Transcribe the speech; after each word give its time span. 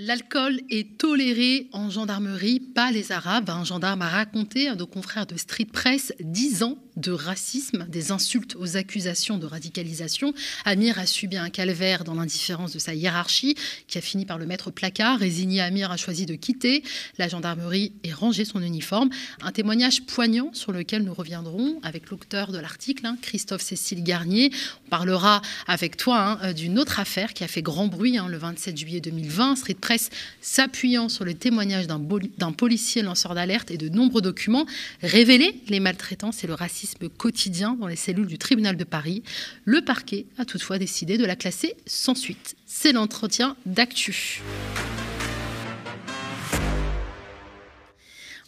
L'alcool 0.00 0.60
est 0.70 0.96
toléré 0.96 1.68
en 1.72 1.90
gendarmerie, 1.90 2.60
pas 2.60 2.92
les 2.92 3.10
Arabes. 3.10 3.50
Un 3.50 3.64
gendarme 3.64 4.02
a 4.02 4.08
raconté 4.08 4.68
à 4.68 4.76
nos 4.76 4.86
confrères 4.86 5.26
de 5.26 5.36
Street 5.36 5.64
Press 5.64 6.12
10 6.20 6.62
ans 6.62 6.78
de 6.98 7.12
racisme, 7.12 7.86
des 7.88 8.10
insultes 8.12 8.56
aux 8.56 8.76
accusations 8.76 9.38
de 9.38 9.46
radicalisation. 9.46 10.34
Amir 10.64 10.98
a 10.98 11.06
subi 11.06 11.36
un 11.36 11.48
calvaire 11.48 12.04
dans 12.04 12.14
l'indifférence 12.14 12.72
de 12.72 12.78
sa 12.78 12.94
hiérarchie, 12.94 13.54
qui 13.86 13.98
a 13.98 14.00
fini 14.00 14.26
par 14.26 14.38
le 14.38 14.46
mettre 14.46 14.70
placard. 14.70 15.18
Résigné, 15.18 15.60
Amir 15.60 15.90
a 15.90 15.96
choisi 15.96 16.26
de 16.26 16.34
quitter 16.34 16.82
la 17.16 17.28
gendarmerie 17.28 17.92
et 18.02 18.12
ranger 18.12 18.44
son 18.44 18.60
uniforme. 18.60 19.10
Un 19.40 19.52
témoignage 19.52 20.02
poignant 20.02 20.50
sur 20.52 20.72
lequel 20.72 21.04
nous 21.04 21.14
reviendrons 21.14 21.78
avec 21.82 22.10
l'auteur 22.10 22.50
de 22.52 22.58
l'article, 22.58 23.06
hein, 23.06 23.16
Christophe 23.22 23.62
Cécile 23.62 24.02
Garnier. 24.02 24.50
On 24.86 24.90
parlera 24.90 25.40
avec 25.66 25.96
toi 25.96 26.38
hein, 26.42 26.52
d'une 26.52 26.78
autre 26.78 26.98
affaire 26.98 27.32
qui 27.32 27.44
a 27.44 27.48
fait 27.48 27.62
grand 27.62 27.86
bruit 27.86 28.18
hein, 28.18 28.28
le 28.28 28.38
27 28.38 28.76
juillet 28.76 29.00
2020. 29.00 29.56
Street 29.56 29.74
presse 29.74 30.10
s'appuyant 30.40 31.08
sur 31.08 31.24
le 31.24 31.34
témoignage 31.34 31.86
d'un 31.86 32.52
policier 32.52 33.02
lanceur 33.02 33.34
d'alerte 33.34 33.70
et 33.70 33.76
de 33.76 33.88
nombreux 33.88 34.22
documents 34.22 34.66
révélés 35.02 35.60
les 35.68 35.80
maltraitances 35.80 36.42
et 36.42 36.46
le 36.46 36.54
racisme 36.54 36.87
quotidien 37.16 37.74
dans 37.74 37.86
les 37.86 37.96
cellules 37.96 38.26
du 38.26 38.38
tribunal 38.38 38.76
de 38.76 38.84
Paris. 38.84 39.22
Le 39.64 39.82
parquet 39.82 40.26
a 40.38 40.44
toutefois 40.44 40.78
décidé 40.78 41.18
de 41.18 41.24
la 41.24 41.36
classer 41.36 41.76
sans 41.86 42.14
suite. 42.14 42.56
C'est 42.66 42.92
l'entretien 42.92 43.56
d'actu. 43.66 44.42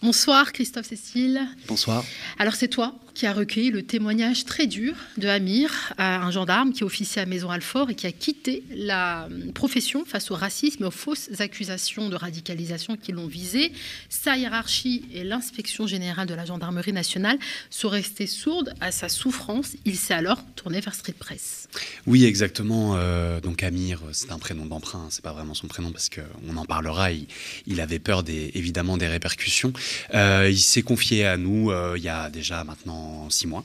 Bonsoir 0.02 0.52
Christophe 0.52 0.86
Cécile. 0.86 1.42
Bonsoir. 1.68 2.02
Alors 2.38 2.54
c'est 2.54 2.68
toi 2.68 2.94
qui 3.14 3.27
a 3.27 3.32
recueilli 3.32 3.70
le 3.70 3.82
témoignage 3.82 4.45
très 4.45 4.66
dur 4.66 4.95
de 5.16 5.28
Amir, 5.28 5.92
un 5.98 6.30
gendarme 6.30 6.73
qui 6.73 6.84
officiait 6.84 7.23
à 7.23 7.27
Maison-Alfort 7.27 7.91
et 7.91 7.95
qui 7.95 8.06
a 8.06 8.12
quitté 8.12 8.62
la 8.74 9.28
profession 9.55 10.05
face 10.05 10.30
au 10.30 10.34
racisme 10.34 10.84
et 10.84 10.86
aux 10.86 10.91
fausses 10.91 11.41
accusations 11.41 12.09
de 12.09 12.16
radicalisation 12.16 12.96
qui 12.96 13.12
l'ont 13.12 13.27
visé. 13.27 13.73
Sa 14.09 14.36
hiérarchie 14.36 15.05
et 15.12 15.25
l'inspection 15.25 15.86
générale 15.86 16.27
de 16.27 16.34
la 16.34 16.44
gendarmerie 16.44 16.92
nationale 16.92 17.38
sont 17.70 17.88
restés 17.88 18.27
sourdes 18.27 18.75
à 18.81 18.92
sa 18.92 19.08
souffrance. 19.08 19.77
Il 19.84 19.97
s'est 19.97 20.14
alors 20.14 20.42
tourné 20.56 20.81
vers 20.81 20.94
Street 20.94 21.14
Press. 21.19 21.69
Oui, 22.06 22.25
exactement. 22.25 22.97
Euh, 22.97 23.41
donc 23.41 23.62
Amir, 23.62 24.00
c'est 24.12 24.33
un 24.33 24.38
prénom 24.38 24.66
d'emprunt, 24.66 25.06
c'est 25.11 25.22
pas 25.22 25.33
vraiment 25.33 25.55
son 25.55 25.69
prénom 25.69 25.92
parce 25.92 26.08
qu'on 26.08 26.56
en 26.56 26.64
parlera. 26.64 27.11
Il, 27.12 27.81
avait 27.81 27.98
peur 27.98 28.22
évidemment 28.28 28.98
des 28.98 29.08
répercussions. 29.08 29.72
Euh, 30.14 30.48
il 30.50 30.61
s'est 30.61 30.83
confié 30.83 31.25
à 31.25 31.38
nous 31.38 31.70
euh, 31.70 31.94
il 31.97 32.03
y 32.03 32.08
a 32.08 32.28
déjà 32.28 32.62
maintenant 32.64 33.00
six 33.31 33.47
mois. 33.47 33.65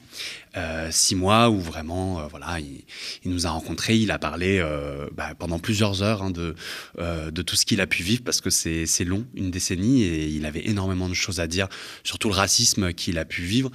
Euh, 0.57 0.87
six 0.89 1.15
mois 1.15 1.49
où 1.49 1.59
vraiment, 1.59 2.21
euh, 2.21 2.27
voilà, 2.27 2.59
il, 2.59 3.31
nous 3.31 3.45
a 3.45 3.49
rencontrés, 3.49 3.97
il 3.97 4.09
a 4.11 4.17
parlé 4.17 4.59
euh, 4.59 5.07
bah, 5.13 5.33
pendant 5.37 5.59
plusieurs 5.59 6.01
heures 6.01 6.23
hein, 6.23 6.31
de, 6.31 6.55
tout 7.41 7.55
ce 7.57 7.65
qu'il 7.65 7.81
a 7.81 7.87
pu 7.87 8.03
vivre 8.03 8.23
parce 8.23 8.39
que 8.39 8.49
c'est 8.49 9.03
long, 9.03 9.25
une 9.35 9.51
décennie, 9.51 10.03
et 10.03 10.27
il 10.27 10.45
avait 10.45 10.67
énormément 10.67 11.09
de 11.09 11.13
choses 11.13 11.39
à 11.39 11.47
dire 11.47 11.67
sur 12.03 12.19
tout 12.19 12.29
le 12.29 12.35
racisme 12.35 12.93
qu'il 12.93 13.17
a 13.17 13.25
pu 13.25 13.41
vivre 13.41 13.69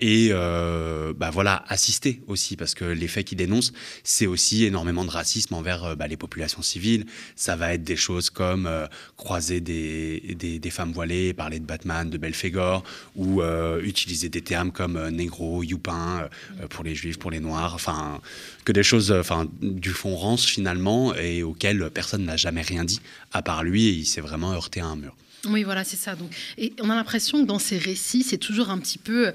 et 0.00 0.30
bah, 0.30 1.30
voilà, 1.30 1.64
assister 1.68 2.22
aussi 2.26 2.56
parce 2.56 2.74
que 2.74 2.84
les 2.84 3.08
faits 3.08 3.26
qu'il 3.26 3.38
dénonce, 3.38 3.72
c'est 4.04 4.26
aussi 4.26 4.64
énormément 4.64 5.04
de 5.04 5.10
racisme 5.10 5.54
envers 5.54 5.96
bah, 5.96 6.06
les 6.06 6.16
populations 6.16 6.62
civiles. 6.62 7.06
Ça 7.34 7.56
va 7.56 7.74
être 7.74 7.82
des 7.82 7.96
choses 7.96 8.30
comme 8.30 8.70
croiser 9.16 9.60
des, 9.60 10.70
femmes 10.70 10.92
voilées, 10.92 11.32
parler 11.32 11.58
de 11.58 11.66
Batman, 11.66 12.08
de 12.08 12.18
Belphégor 12.18 12.84
ou 13.16 13.42
utiliser 13.82 14.28
des 14.28 14.42
termes 14.42 14.70
comme 14.70 15.08
négro, 15.08 15.62
youpin 15.62 15.95
euh, 15.96 16.66
pour 16.68 16.84
les 16.84 16.94
juifs, 16.94 17.18
pour 17.18 17.30
les 17.30 17.40
noirs, 17.40 17.74
enfin 17.74 18.20
que 18.64 18.72
des 18.72 18.82
choses, 18.82 19.12
enfin 19.12 19.46
du 19.60 19.90
fond 19.90 20.16
rance 20.16 20.44
finalement 20.44 21.14
et 21.14 21.42
auxquelles 21.42 21.90
personne 21.90 22.24
n'a 22.24 22.36
jamais 22.36 22.62
rien 22.62 22.84
dit 22.84 23.00
à 23.32 23.42
part 23.42 23.64
lui 23.64 23.86
et 23.86 23.92
il 23.92 24.06
s'est 24.06 24.20
vraiment 24.20 24.52
heurté 24.52 24.80
à 24.80 24.86
un 24.86 24.96
mur. 24.96 25.14
Oui, 25.48 25.62
voilà, 25.62 25.84
c'est 25.84 25.96
ça. 25.96 26.14
Donc, 26.14 26.30
et 26.58 26.72
on 26.80 26.90
a 26.90 26.94
l'impression 26.94 27.42
que 27.42 27.46
dans 27.46 27.58
ces 27.58 27.78
récits, 27.78 28.22
c'est 28.22 28.38
toujours 28.38 28.70
un 28.70 28.78
petit 28.78 28.98
peu 28.98 29.32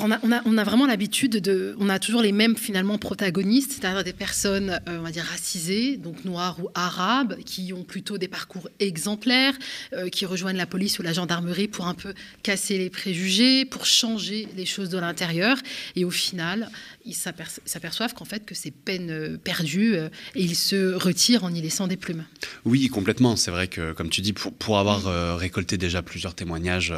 on 0.00 0.58
a, 0.58 0.64
vraiment 0.64 0.86
l'habitude 0.86 1.32
de. 1.32 1.76
On 1.78 1.88
a 1.88 1.98
toujours 1.98 2.22
les 2.22 2.32
mêmes 2.32 2.56
finalement 2.56 2.98
protagonistes, 2.98 3.72
c'est-à-dire 3.72 4.04
des 4.04 4.12
personnes, 4.12 4.80
euh, 4.88 4.98
on 4.98 5.02
va 5.02 5.10
dire, 5.10 5.24
racisées, 5.24 5.96
donc 5.96 6.24
noires 6.24 6.58
ou 6.62 6.68
arabes, 6.74 7.36
qui 7.44 7.72
ont 7.72 7.84
plutôt 7.84 8.18
des 8.18 8.28
parcours 8.28 8.68
exemplaires, 8.80 9.54
euh, 9.92 10.08
qui 10.08 10.26
rejoignent 10.26 10.56
la 10.56 10.66
police 10.66 10.98
ou 10.98 11.02
la 11.02 11.12
gendarmerie 11.12 11.68
pour 11.68 11.86
un 11.86 11.94
peu 11.94 12.14
casser 12.42 12.78
les 12.78 12.90
préjugés, 12.90 13.64
pour 13.64 13.86
changer 13.86 14.48
les 14.56 14.66
choses 14.66 14.88
de 14.88 14.98
l'intérieur. 14.98 15.56
Et 15.96 16.04
au 16.04 16.10
final, 16.10 16.70
ils 17.08 17.14
s'aperçoivent 17.14 18.14
qu'en 18.14 18.24
fait, 18.24 18.44
que 18.44 18.54
c'est 18.54 18.70
peine 18.70 19.10
euh, 19.10 19.36
perdue 19.36 19.96
et 19.96 20.42
ils 20.42 20.56
se 20.56 20.94
retirent 20.94 21.44
en 21.44 21.52
y 21.52 21.60
laissant 21.60 21.86
des 21.86 21.96
plumes. 21.96 22.24
Oui, 22.64 22.88
complètement. 22.88 23.36
C'est 23.36 23.50
vrai 23.50 23.68
que, 23.68 23.92
comme 23.92 24.10
tu 24.10 24.20
dis, 24.20 24.32
pour, 24.32 24.52
pour 24.52 24.78
avoir 24.78 25.38
récolté 25.38 25.76
déjà 25.76 26.02
plusieurs 26.02 26.34
témoignages 26.34 26.92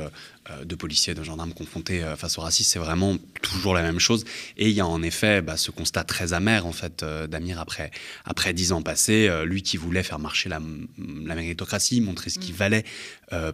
euh, 0.50 0.64
de 0.64 0.74
policiers, 0.74 1.12
de 1.12 1.22
gendarmes 1.22 1.52
confrontés 1.52 2.02
euh, 2.02 2.16
face 2.16 2.38
au 2.38 2.40
racisme, 2.40 2.70
c'est 2.72 2.78
vraiment 2.78 3.16
toujours 3.42 3.74
la 3.74 3.82
même 3.82 3.98
chose. 3.98 4.24
Et 4.56 4.70
il 4.70 4.74
y 4.74 4.80
a 4.80 4.86
en 4.86 5.02
effet 5.02 5.42
bah, 5.42 5.58
ce 5.58 5.70
constat 5.70 6.02
très 6.04 6.32
amer 6.32 6.64
en 6.64 6.72
fait 6.72 7.02
euh, 7.02 7.26
d'Amir 7.26 7.60
après 7.60 7.90
après 8.24 8.54
dix 8.54 8.72
ans 8.72 8.80
passés, 8.80 9.30
lui 9.44 9.62
qui 9.62 9.76
voulait 9.76 10.02
faire 10.02 10.18
marcher 10.18 10.48
la, 10.48 10.60
méritocratie, 10.96 12.00
montrer 12.00 12.30
ce 12.30 12.38
qu'il 12.38 12.54
mm. 12.54 12.58
valait 12.58 12.84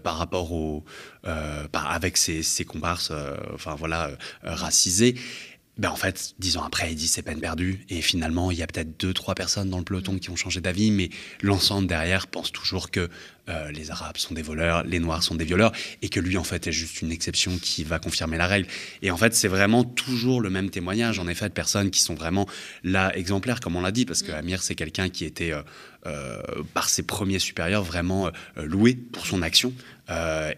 par 0.02 0.16
rapport 0.16 0.52
au 0.52 0.84
avec 1.72 2.16
ses, 2.16 2.42
ses 2.42 2.64
comparses, 2.64 3.12
enfin 3.52 3.74
voilà 3.74 4.10
racisés 4.42 5.16
ben 5.76 5.90
en 5.90 5.96
fait, 5.96 6.34
dix 6.38 6.56
ans 6.56 6.64
après, 6.64 6.92
il 6.92 6.96
dit 6.96 7.08
c'est 7.08 7.22
peine 7.22 7.40
perdue. 7.40 7.84
Et 7.90 8.00
finalement, 8.00 8.50
il 8.50 8.58
y 8.58 8.62
a 8.62 8.66
peut-être 8.66 8.98
deux, 8.98 9.12
trois 9.12 9.34
personnes 9.34 9.68
dans 9.68 9.78
le 9.78 9.84
peloton 9.84 10.14
mm. 10.14 10.20
qui 10.20 10.30
ont 10.30 10.36
changé 10.36 10.60
d'avis, 10.60 10.90
mais 10.90 11.10
l'ensemble 11.42 11.86
derrière 11.86 12.26
pense 12.26 12.50
toujours 12.50 12.90
que 12.90 13.10
euh, 13.48 13.70
les 13.70 13.90
Arabes 13.90 14.16
sont 14.16 14.34
des 14.34 14.42
voleurs, 14.42 14.82
les 14.84 14.98
Noirs 14.98 15.22
sont 15.22 15.34
des 15.34 15.44
violeurs, 15.44 15.72
et 16.02 16.08
que 16.08 16.20
lui, 16.20 16.36
en 16.36 16.44
fait, 16.44 16.66
est 16.66 16.72
juste 16.72 17.00
une 17.02 17.12
exception 17.12 17.58
qui 17.58 17.84
va 17.84 17.98
confirmer 17.98 18.36
la 18.36 18.46
règle. 18.46 18.68
Et 19.02 19.10
en 19.10 19.16
fait, 19.16 19.34
c'est 19.34 19.48
vraiment 19.48 19.84
toujours 19.84 20.40
le 20.40 20.50
même 20.50 20.70
témoignage, 20.70 21.18
en 21.18 21.28
effet, 21.28 21.48
de 21.48 21.54
personnes 21.54 21.90
qui 21.90 22.00
sont 22.00 22.14
vraiment 22.14 22.46
là 22.82 23.16
exemplaires, 23.16 23.60
comme 23.60 23.76
on 23.76 23.82
l'a 23.82 23.92
dit, 23.92 24.04
parce 24.04 24.22
que 24.22 24.32
mm. 24.32 24.36
Amir, 24.36 24.62
c'est 24.62 24.74
quelqu'un 24.74 25.08
qui 25.08 25.24
était, 25.24 25.52
euh, 25.52 25.62
euh, 26.06 26.40
par 26.74 26.88
ses 26.88 27.04
premiers 27.04 27.38
supérieurs, 27.38 27.82
vraiment 27.82 28.30
loué 28.56 28.94
pour 28.94 29.26
son 29.26 29.42
action. 29.42 29.72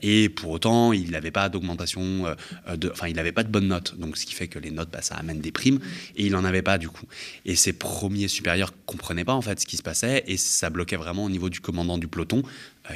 Et 0.03 0.29
pour 0.29 0.51
autant, 0.51 0.93
il 0.93 1.11
n'avait 1.11 1.31
pas 1.31 1.49
d'augmentation, 1.49 2.27
enfin, 2.67 3.09
il 3.09 3.17
n'avait 3.17 3.33
pas 3.33 3.45
de 3.45 3.49
bonnes 3.49 3.69
notes. 3.69 3.99
Donc, 3.99 4.19
ce 4.19 4.27
qui 4.27 4.35
fait 4.35 4.49
que 4.49 4.59
les 4.59 4.71
notes, 4.71 4.91
bah, 4.91 5.01
ça 5.01 5.15
amène 5.15 5.41
des 5.41 5.53
primes. 5.53 5.81
Et 6.17 6.27
il 6.27 6.33
n'en 6.33 6.45
avait 6.45 6.61
pas 6.61 6.77
du 6.77 6.91
coup. 6.91 7.07
Et 7.47 7.57
ses 7.57 7.73
premiers 7.73 8.29
supérieurs 8.29 8.73
comprenaient 8.85 9.25
pas 9.25 9.33
en 9.33 9.41
fait 9.41 9.59
ce 9.61 9.67
qui 9.67 9.79
se 9.79 9.83
passait. 9.83 10.23
Et 10.27 10.37
ça 10.37 10.69
bloquait 10.69 10.97
vraiment 10.97 11.25
au 11.25 11.31
niveau 11.31 11.49
du 11.49 11.61
commandant 11.61 11.97
du 11.97 12.09
peloton, 12.09 12.43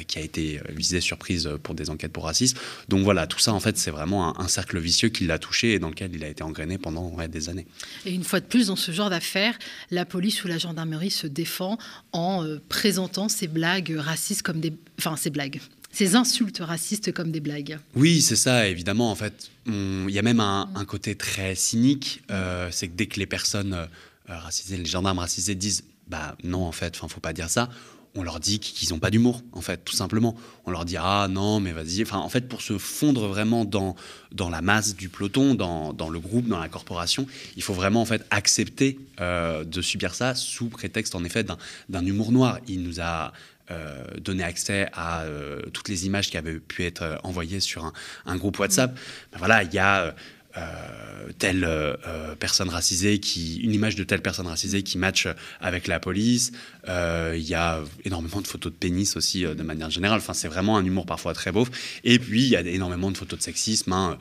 qui 0.07 0.19
a 0.19 0.21
été 0.21 0.59
visé 0.69 1.01
surprise 1.01 1.49
pour 1.61 1.75
des 1.75 1.89
enquêtes 1.89 2.11
pour 2.11 2.25
racisme. 2.25 2.57
Donc 2.89 3.03
voilà, 3.03 3.27
tout 3.27 3.39
ça 3.39 3.53
en 3.53 3.59
fait, 3.59 3.77
c'est 3.77 3.91
vraiment 3.91 4.39
un, 4.39 4.47
cercle 4.47 4.79
vicieux 4.79 5.09
qui 5.09 5.25
l'a 5.25 5.39
touché 5.39 5.73
et 5.73 5.79
dans 5.79 5.89
lequel 5.89 6.11
il 6.13 6.23
a 6.23 6.27
été 6.27 6.43
engrainé 6.43 6.77
pendant 6.77 7.15
des 7.27 7.49
années. 7.49 7.65
Et 8.05 8.13
une 8.13 8.23
fois 8.23 8.39
de 8.39 8.45
plus, 8.45 8.67
dans 8.67 8.75
ce 8.75 8.91
genre 8.91 9.09
d'affaires, 9.09 9.57
la 9.91 10.05
police 10.05 10.43
ou 10.43 10.47
la 10.47 10.57
gendarmerie 10.57 11.11
se 11.11 11.27
défend 11.27 11.77
en 12.11 12.45
présentant 12.69 13.29
ces 13.29 13.47
blagues 13.47 13.95
racistes 13.97 14.41
comme 14.41 14.59
des, 14.59 14.73
enfin 14.99 15.15
ces 15.15 15.29
blagues, 15.29 15.59
ces 15.93 16.15
insultes 16.15 16.59
racistes 16.59 17.13
comme 17.13 17.31
des 17.31 17.39
blagues. 17.39 17.77
Oui, 17.95 18.21
c'est 18.21 18.35
ça, 18.35 18.67
évidemment. 18.67 19.11
En 19.11 19.15
fait, 19.15 19.51
il 19.67 20.09
y 20.09 20.19
a 20.19 20.23
même 20.23 20.39
un, 20.39 20.85
côté 20.85 21.15
très 21.15 21.55
cynique. 21.55 22.23
Euh, 22.31 22.67
c'est 22.71 22.87
que 22.87 22.93
dès 22.95 23.05
que 23.05 23.19
les 23.19 23.27
personnes 23.27 23.73
euh, 23.73 23.85
racisées, 24.27 24.77
les 24.77 24.85
gendarmes 24.85 25.19
racisés 25.19 25.55
disent 25.55 25.83
Bah 26.07 26.35
non, 26.43 26.65
en 26.65 26.71
fait, 26.71 26.99
il 27.01 27.09
faut 27.09 27.19
pas 27.19 27.33
dire 27.33 27.49
ça 27.49 27.69
on 28.15 28.23
leur 28.23 28.39
dit 28.39 28.59
qu'ils 28.59 28.89
n'ont 28.89 28.99
pas 28.99 29.09
d'humour, 29.09 29.41
en 29.53 29.61
fait, 29.61 29.83
tout 29.83 29.95
simplement. 29.95 30.35
On 30.65 30.71
leur 30.71 30.85
dit 30.85 30.97
ah 30.97 31.27
non, 31.29 31.59
mais 31.59 31.71
vas-y. 31.71 32.05
En 32.11 32.29
fait, 32.29 32.47
pour 32.47 32.61
se 32.61 32.77
fondre 32.77 33.27
vraiment 33.27 33.65
dans, 33.65 33.95
la 34.37 34.61
masse 34.61 34.95
du 34.95 35.09
peloton, 35.09 35.55
dans, 35.55 36.09
le 36.09 36.19
groupe, 36.19 36.47
dans 36.47 36.59
la 36.59 36.69
corporation, 36.69 37.25
il 37.55 37.63
faut 37.63 37.73
vraiment 37.73 38.01
en 38.01 38.05
fait 38.05 38.25
accepter 38.29 38.99
euh, 39.19 39.63
de 39.63 39.81
subir 39.81 40.13
ça 40.13 40.35
sous 40.35 40.67
prétexte 40.67 41.15
en 41.15 41.23
effet 41.23 41.43
d'un 41.89 42.05
humour 42.05 42.31
noir. 42.31 42.59
Il 42.67 42.83
nous 42.83 43.01
a 43.01 43.33
euh, 43.71 44.03
donner 44.19 44.43
accès 44.43 44.89
à 44.91 45.21
euh, 45.21 45.61
toutes 45.71 45.87
les 45.87 46.05
images 46.05 46.29
qui 46.29 46.37
avaient 46.37 46.59
pu 46.59 46.83
être 46.83 47.01
euh, 47.03 47.15
envoyées 47.23 47.61
sur 47.61 47.93
un, 48.25 48.35
groupe 48.35 48.59
WhatsApp. 48.59 48.93
Ben 49.31 49.37
voilà, 49.37 49.63
il 49.63 49.73
y 49.73 49.79
a 49.79 50.13
euh, 50.55 51.31
telle 51.39 51.63
euh, 51.63 51.95
euh, 52.07 52.35
personne 52.35 52.69
racisée 52.69 53.17
qui 53.17 53.57
une 53.57 53.73
image 53.73 53.95
de 53.95 54.03
telle 54.03 54.21
personne 54.21 54.45
racisée 54.45 54.83
qui 54.83 54.99
match 54.99 55.27
avec 55.59 55.87
la 55.87 55.99
police. 55.99 56.51
Il 56.85 57.41
y 57.41 57.55
a 57.55 57.79
énormément 58.03 58.41
de 58.41 58.47
photos 58.47 58.71
de 58.71 58.77
pénis 58.77 59.15
aussi 59.15 59.43
de 59.43 59.63
manière 59.63 59.89
générale. 59.89 60.19
Enfin 60.19 60.33
c'est 60.33 60.47
vraiment 60.47 60.77
un 60.77 60.85
humour 60.85 61.05
parfois 61.05 61.33
très 61.33 61.51
beau 61.51 61.65
et 62.03 62.19
puis 62.19 62.43
il 62.43 62.49
y 62.49 62.55
a 62.55 62.61
énormément 62.61 63.09
de 63.09 63.17
photos 63.17 63.39
de 63.39 63.43
sexisme 63.43 63.93
hein, 63.93 64.17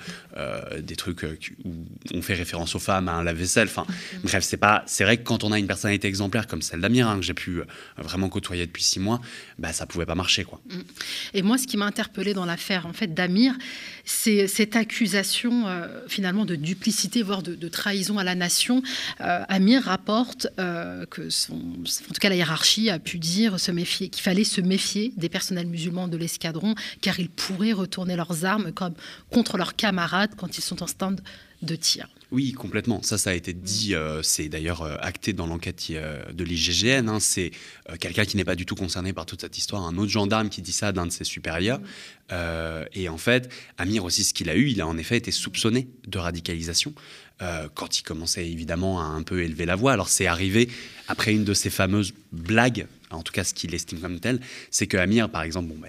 des 0.78 0.96
trucs 0.96 1.26
où 1.64 1.70
on 2.14 2.22
fait 2.22 2.34
référence 2.34 2.74
aux 2.76 2.78
femmes 2.78 3.08
à 3.08 3.12
un 3.12 3.24
lave-vaisselle. 3.24 3.68
Enfin 3.68 3.84
mm-hmm. 3.88 4.22
bref 4.22 4.44
c'est 4.44 4.56
pas 4.56 4.84
c'est 4.86 5.04
vrai 5.04 5.18
que 5.18 5.24
quand 5.24 5.44
on 5.44 5.52
a 5.52 5.58
une 5.58 5.66
personnalité 5.66 6.08
exemplaire 6.08 6.46
comme 6.46 6.62
celle 6.62 6.80
d'Amir 6.80 7.08
hein, 7.08 7.16
que 7.16 7.22
j'ai 7.22 7.34
pu 7.34 7.62
vraiment 7.98 8.28
côtoyer 8.28 8.64
depuis 8.64 8.84
six 8.84 9.00
mois 9.00 9.20
bah 9.58 9.72
ça 9.72 9.86
pouvait 9.86 10.06
pas 10.06 10.14
marcher 10.14 10.44
quoi. 10.44 10.60
Mm. 10.70 10.78
et 11.34 11.42
moi 11.42 11.58
ce 11.58 11.66
qui 11.66 11.76
m'a 11.76 11.86
interpellé 11.86 12.32
dans 12.32 12.46
l'affaire 12.46 12.86
en 12.86 12.92
fait 12.92 13.12
d'Amir 13.12 13.54
cette 14.04 14.76
accusation 14.76 15.64
finalement 16.08 16.22
finalement 16.22 16.44
de 16.44 16.56
duplicité, 16.56 17.22
voire 17.22 17.42
de, 17.42 17.68
trahison 17.68 18.18
à 18.18 18.24
la 18.24 18.34
nation. 18.34 18.82
Amir 19.18 19.82
rapporte 19.82 20.48
que, 20.56 21.30
son, 21.30 21.54
en 21.54 22.14
tout 22.14 22.20
la 22.28 22.36
hiérarchie 22.36 22.90
a 22.90 22.98
pu 22.98 23.18
dire 23.18 23.56
qu'il 23.56 24.22
fallait 24.22 24.44
se 24.44 24.60
méfier 24.60 25.12
des 25.16 25.28
personnels 25.28 25.66
musulmans 25.66 26.08
de 26.08 26.16
l'escadron, 26.16 26.74
car 27.00 27.18
ils 27.20 27.30
pourraient 27.30 27.72
retourner 27.72 28.16
leurs 28.16 28.44
armes 28.44 28.72
contre 29.30 29.56
leurs 29.56 29.76
camarades 29.76 30.32
quand 30.36 30.58
ils 30.58 30.62
sont 30.62 30.82
en 30.82 30.86
stand 30.86 31.20
de 31.62 31.76
tir. 31.76 32.08
Oui, 32.32 32.52
complètement. 32.52 33.02
Ça, 33.02 33.18
ça 33.18 33.28
a 33.28 33.34
été 33.34 33.52
dit. 33.52 33.94
Euh, 33.94 34.22
c'est 34.22 34.48
d'ailleurs 34.48 34.80
euh, 34.80 34.96
acté 35.00 35.34
dans 35.34 35.46
l'enquête 35.46 35.84
euh, 35.90 36.24
de 36.32 36.44
l'IGGN. 36.44 37.06
Hein. 37.08 37.20
C'est 37.20 37.50
quelqu'un 38.00 38.24
qui 38.24 38.38
n'est 38.38 38.44
pas 38.44 38.54
du 38.54 38.64
tout 38.64 38.74
concerné 38.74 39.12
par 39.12 39.26
toute 39.26 39.42
cette 39.42 39.58
histoire. 39.58 39.82
Un 39.82 39.98
autre 39.98 40.10
gendarme 40.10 40.48
qui 40.48 40.62
dit 40.62 40.72
ça 40.72 40.92
d'un 40.92 41.04
de 41.04 41.12
ses 41.12 41.24
supérieurs. 41.24 41.80
et 42.94 43.08
en 43.10 43.18
fait, 43.18 43.52
Amir 43.76 44.04
aussi, 44.04 44.24
ce 44.24 44.32
qu'il 44.32 44.48
a 44.48 44.56
eu, 44.56 44.68
il 44.70 44.80
a 44.80 44.86
en 44.86 44.96
effet 44.96 45.18
été 45.18 45.30
soupçonné 45.30 45.88
de 46.06 46.18
radicalisation. 46.18 46.94
quand 47.74 47.98
il 47.98 48.02
commençait 48.02 48.48
évidemment 48.48 49.00
à 49.00 49.04
un 49.04 49.22
peu 49.22 49.42
élever 49.42 49.66
la 49.66 49.76
voix. 49.76 49.92
Alors 49.92 50.08
c'est 50.08 50.26
arrivé 50.26 50.68
après 51.08 51.34
une 51.34 51.44
de 51.44 51.54
ces 51.54 51.70
fameuses 51.70 52.14
blagues, 52.32 52.86
en 53.10 53.22
tout 53.22 53.32
cas 53.32 53.44
ce 53.44 53.52
qu'il 53.52 53.74
estime 53.74 54.00
comme 54.00 54.20
tel, 54.20 54.40
c'est 54.70 54.86
que 54.86 54.96
Amir, 54.96 55.28
par 55.28 55.42
exemple, 55.42 55.68
bon, 55.68 55.78
bah, 55.78 55.88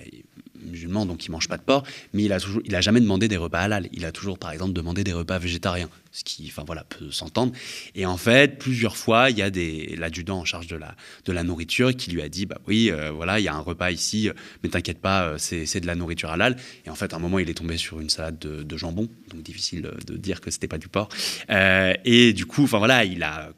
musulman, 0.73 1.05
donc 1.05 1.25
il 1.25 1.31
mange 1.31 1.47
pas 1.47 1.57
de 1.57 1.63
porc, 1.63 1.83
mais 2.13 2.23
il 2.23 2.33
a 2.33 2.39
toujours, 2.39 2.61
il 2.65 2.75
a 2.75 2.81
jamais 2.81 2.99
demandé 2.99 3.27
des 3.27 3.37
repas 3.37 3.59
halal. 3.59 3.87
Il 3.93 4.05
a 4.05 4.11
toujours, 4.11 4.37
par 4.37 4.51
exemple, 4.51 4.73
demandé 4.73 5.03
des 5.03 5.13
repas 5.13 5.39
végétariens, 5.39 5.89
ce 6.11 6.23
qui, 6.23 6.45
enfin 6.47 6.63
voilà, 6.65 6.83
peut 6.83 7.11
s'entendre. 7.11 7.53
Et 7.95 8.05
en 8.05 8.17
fait, 8.17 8.59
plusieurs 8.59 8.97
fois, 8.97 9.29
il 9.29 9.37
y 9.37 9.41
a 9.41 9.49
des 9.49 9.95
l'adjudant 9.97 10.39
en 10.39 10.45
charge 10.45 10.67
de 10.67 10.75
la 10.75 10.95
de 11.25 11.31
la 11.31 11.43
nourriture 11.43 11.95
qui 11.95 12.11
lui 12.11 12.21
a 12.21 12.29
dit, 12.29 12.45
bah 12.45 12.59
oui, 12.67 12.91
euh, 12.91 13.11
voilà, 13.11 13.39
il 13.39 13.43
y 13.43 13.47
a 13.47 13.53
un 13.53 13.59
repas 13.59 13.91
ici, 13.91 14.29
mais 14.63 14.69
t'inquiète 14.69 14.99
pas, 14.99 15.23
euh, 15.23 15.37
c'est 15.37 15.79
de 15.79 15.87
la 15.87 15.95
nourriture 15.95 16.31
halal. 16.31 16.57
Et 16.85 16.89
en 16.89 16.95
fait, 16.95 17.13
à 17.13 17.17
un 17.17 17.19
moment, 17.19 17.39
il 17.39 17.49
est 17.49 17.53
tombé 17.53 17.77
sur 17.77 17.99
une 17.99 18.09
salade 18.09 18.39
de, 18.39 18.77
jambon, 18.77 19.07
donc 19.29 19.43
difficile 19.43 19.87
de 20.07 20.17
dire 20.17 20.41
que 20.41 20.49
c'était 20.49 20.67
pas 20.67 20.79
du 20.79 20.87
porc. 20.87 21.09
Euh, 21.49 21.93
et 22.05 22.33
du 22.33 22.45
coup, 22.45 22.63
enfin 22.63 22.79
voilà, 22.79 23.05
il 23.05 23.21
a 23.21 23.53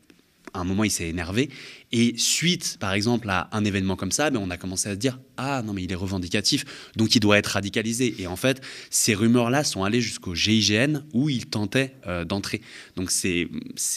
à 0.56 0.60
un 0.60 0.64
moment, 0.64 0.84
il 0.84 0.92
s'est 0.92 1.08
énervé. 1.08 1.50
Et 1.92 2.16
suite, 2.18 2.78
par 2.80 2.94
exemple, 2.94 3.30
à 3.30 3.50
un 3.52 3.64
événement 3.66 3.96
comme 3.96 4.12
ça, 4.12 4.30
ben, 4.30 4.40
on 4.42 4.50
a 4.50 4.58
commencé 4.58 4.90
à 4.90 4.94
se 4.94 4.98
dire 4.98 5.20
Ah 5.38 5.62
non, 5.64 5.74
mais 5.74 5.84
il 5.84 5.92
est 5.92 5.96
revendicatif, 5.96 6.66
donc 6.96 7.16
il 7.16 7.20
doit 7.20 7.38
être 7.38 7.48
radicalisé. 7.48 8.16
Et 8.20 8.28
en 8.28 8.36
fait, 8.36 8.62
ces 8.90 9.14
rumeurs-là 9.14 9.64
sont 9.64 9.84
allées 9.84 10.02
jusqu'au 10.02 10.34
GIGN 10.34 11.04
où 11.14 11.30
il 11.30 11.46
tentait 11.46 11.96
euh, 12.08 12.26
d'entrer. 12.26 12.62
Donc 12.96 13.12
c'est 13.12 13.48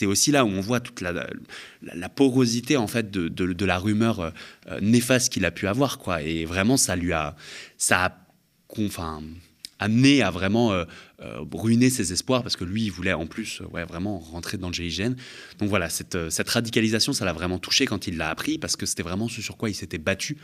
aussi 0.06 0.30
là 0.32 0.44
où 0.44 0.48
on 0.48 0.60
voit 0.60 0.80
toute 0.80 1.00
la, 1.00 1.28
la, 1.82 2.08
porosité 2.08 2.76
en 2.76 2.86
fait 2.86 3.10
de, 3.10 3.28
de, 3.28 3.64
la 3.64 3.78
rumeur 3.78 4.20
euh, 4.20 4.30
néfaste 4.80 5.32
qu'il 5.32 5.44
a 5.44 5.50
pu 5.50 5.66
avoir. 5.66 5.98
Quoi. 5.98 6.22
Et 6.22 6.44
vraiment, 6.44 6.76
ça 6.76 6.96
lui 6.96 7.12
a. 7.12 7.36
Ça 7.76 8.04
a 8.04 8.12
enfin, 8.78 9.22
amené 9.78 10.22
à 10.22 10.30
vraiment 10.30 10.72
euh, 10.72 10.84
euh, 11.20 11.44
ruiner 11.52 11.90
ses 11.90 12.12
espoirs 12.12 12.42
parce 12.42 12.56
que 12.56 12.64
lui, 12.64 12.84
il 12.84 12.90
voulait 12.90 13.12
en 13.12 13.26
plus 13.26 13.60
euh, 13.60 13.66
ouais, 13.66 13.84
vraiment 13.84 14.18
rentrer 14.18 14.56
dans 14.58 14.68
le 14.68 14.74
GIGN. 14.74 15.14
Donc 15.58 15.68
voilà, 15.68 15.88
cette, 15.88 16.30
cette 16.30 16.48
radicalisation, 16.48 17.12
ça 17.12 17.24
l'a 17.24 17.32
vraiment 17.32 17.58
touché 17.58 17.86
quand 17.86 18.06
il 18.06 18.16
l'a 18.16 18.30
appris 18.30 18.58
parce 18.58 18.76
que 18.76 18.86
c'était 18.86 19.02
vraiment 19.02 19.28
ce 19.28 19.42
sur 19.42 19.56
quoi 19.56 19.70
il 19.70 19.74
s'était 19.74 19.98
battu 19.98 20.36